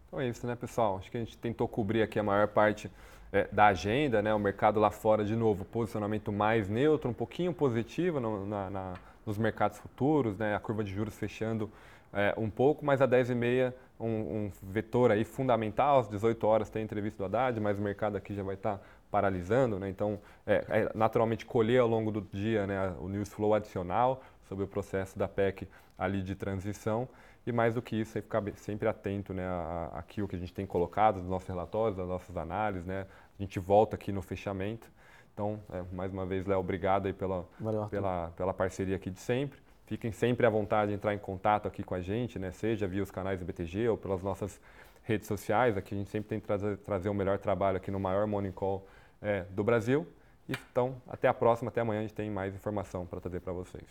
Então 0.06 0.20
é 0.20 0.28
isso, 0.28 0.46
né, 0.46 0.54
pessoal? 0.54 0.98
Acho 0.98 1.10
que 1.10 1.16
a 1.16 1.20
gente 1.20 1.38
tentou 1.38 1.66
cobrir 1.66 2.02
aqui 2.02 2.18
a 2.18 2.22
maior 2.22 2.48
parte 2.48 2.90
é, 3.32 3.48
da 3.50 3.68
agenda, 3.68 4.20
né? 4.20 4.34
O 4.34 4.38
mercado 4.38 4.78
lá 4.78 4.90
fora, 4.90 5.24
de 5.24 5.34
novo, 5.34 5.64
posicionamento 5.64 6.30
mais 6.30 6.68
neutro, 6.68 7.08
um 7.08 7.14
pouquinho 7.14 7.54
positivo 7.54 8.20
no, 8.20 8.46
na, 8.46 8.68
na, 8.68 8.94
nos 9.24 9.38
mercados 9.38 9.78
futuros, 9.78 10.36
né? 10.36 10.54
A 10.54 10.60
curva 10.60 10.84
de 10.84 10.92
juros 10.92 11.14
fechando 11.14 11.70
é, 12.12 12.34
um 12.36 12.50
pouco, 12.50 12.84
mas 12.84 13.00
a 13.00 13.08
10h30 13.08 13.72
um, 13.98 14.06
um, 14.06 14.52
vetor 14.62 15.12
aí 15.12 15.24
fundamental, 15.24 16.00
às 16.00 16.08
18 16.08 16.46
horas 16.46 16.68
tem 16.68 16.82
entrevista 16.82 17.18
do 17.18 17.24
Haddad, 17.24 17.60
mas 17.60 17.78
o 17.78 17.82
mercado 17.82 18.16
aqui 18.16 18.34
já 18.34 18.42
vai 18.42 18.54
estar 18.54 18.78
tá 18.78 18.84
paralisando, 19.10 19.78
né? 19.78 19.88
Então, 19.88 20.18
é, 20.46 20.64
é, 20.68 20.92
naturalmente 20.94 21.46
colher 21.46 21.80
ao 21.80 21.88
longo 21.88 22.10
do 22.10 22.20
dia 22.20 22.66
né, 22.66 22.94
o 22.98 23.08
news 23.08 23.28
flow 23.28 23.54
adicional 23.54 24.22
sobre 24.48 24.64
o 24.64 24.66
processo 24.66 25.18
da 25.18 25.28
PEC 25.28 25.68
ali 25.96 26.22
de 26.22 26.34
transição 26.34 27.08
e 27.46 27.52
mais 27.52 27.74
do 27.74 27.82
que 27.82 27.96
isso, 27.96 28.18
aí 28.18 28.22
ficar 28.22 28.42
sempre 28.56 28.88
atento 28.88 29.34
né, 29.34 29.44
àquilo 29.92 30.28
que 30.28 30.36
a 30.36 30.38
gente 30.38 30.52
tem 30.52 30.64
colocado 30.64 31.18
nos 31.18 31.28
nossos 31.28 31.48
relatórios, 31.48 31.96
das 31.96 32.08
nossas 32.08 32.36
análises, 32.36 32.86
né? 32.86 33.06
A 33.38 33.42
gente 33.42 33.58
volta 33.58 33.96
aqui 33.96 34.12
no 34.12 34.22
fechamento. 34.22 34.90
Então, 35.32 35.60
é, 35.72 35.82
mais 35.92 36.12
uma 36.12 36.24
vez, 36.24 36.46
Léo, 36.46 36.60
obrigado 36.60 37.06
aí 37.06 37.12
pela, 37.12 37.44
Valeu, 37.58 37.86
pela, 37.86 38.32
pela 38.36 38.54
parceria 38.54 38.96
aqui 38.96 39.10
de 39.10 39.18
sempre. 39.18 39.58
Fiquem 39.92 40.10
sempre 40.10 40.46
à 40.46 40.48
vontade 40.48 40.88
de 40.88 40.94
entrar 40.94 41.12
em 41.12 41.18
contato 41.18 41.68
aqui 41.68 41.82
com 41.82 41.94
a 41.94 42.00
gente, 42.00 42.38
né? 42.38 42.50
seja 42.50 42.88
via 42.88 43.02
os 43.02 43.10
canais 43.10 43.38
do 43.38 43.44
BTG 43.44 43.90
ou 43.90 43.98
pelas 43.98 44.22
nossas 44.22 44.58
redes 45.02 45.28
sociais. 45.28 45.76
Aqui 45.76 45.94
a 45.94 45.98
gente 45.98 46.08
sempre 46.08 46.30
tenta 46.30 46.46
trazer, 46.46 46.78
trazer 46.78 47.08
o 47.10 47.14
melhor 47.14 47.38
trabalho 47.38 47.76
aqui 47.76 47.90
no 47.90 48.00
maior 48.00 48.26
Morning 48.26 48.52
Call 48.52 48.86
é, 49.20 49.42
do 49.50 49.62
Brasil. 49.62 50.06
Então, 50.48 50.96
até 51.06 51.28
a 51.28 51.34
próxima, 51.34 51.68
até 51.68 51.82
amanhã 51.82 51.98
a 51.98 52.02
gente 52.04 52.14
tem 52.14 52.30
mais 52.30 52.54
informação 52.54 53.04
para 53.04 53.20
trazer 53.20 53.40
para 53.40 53.52
vocês. 53.52 53.84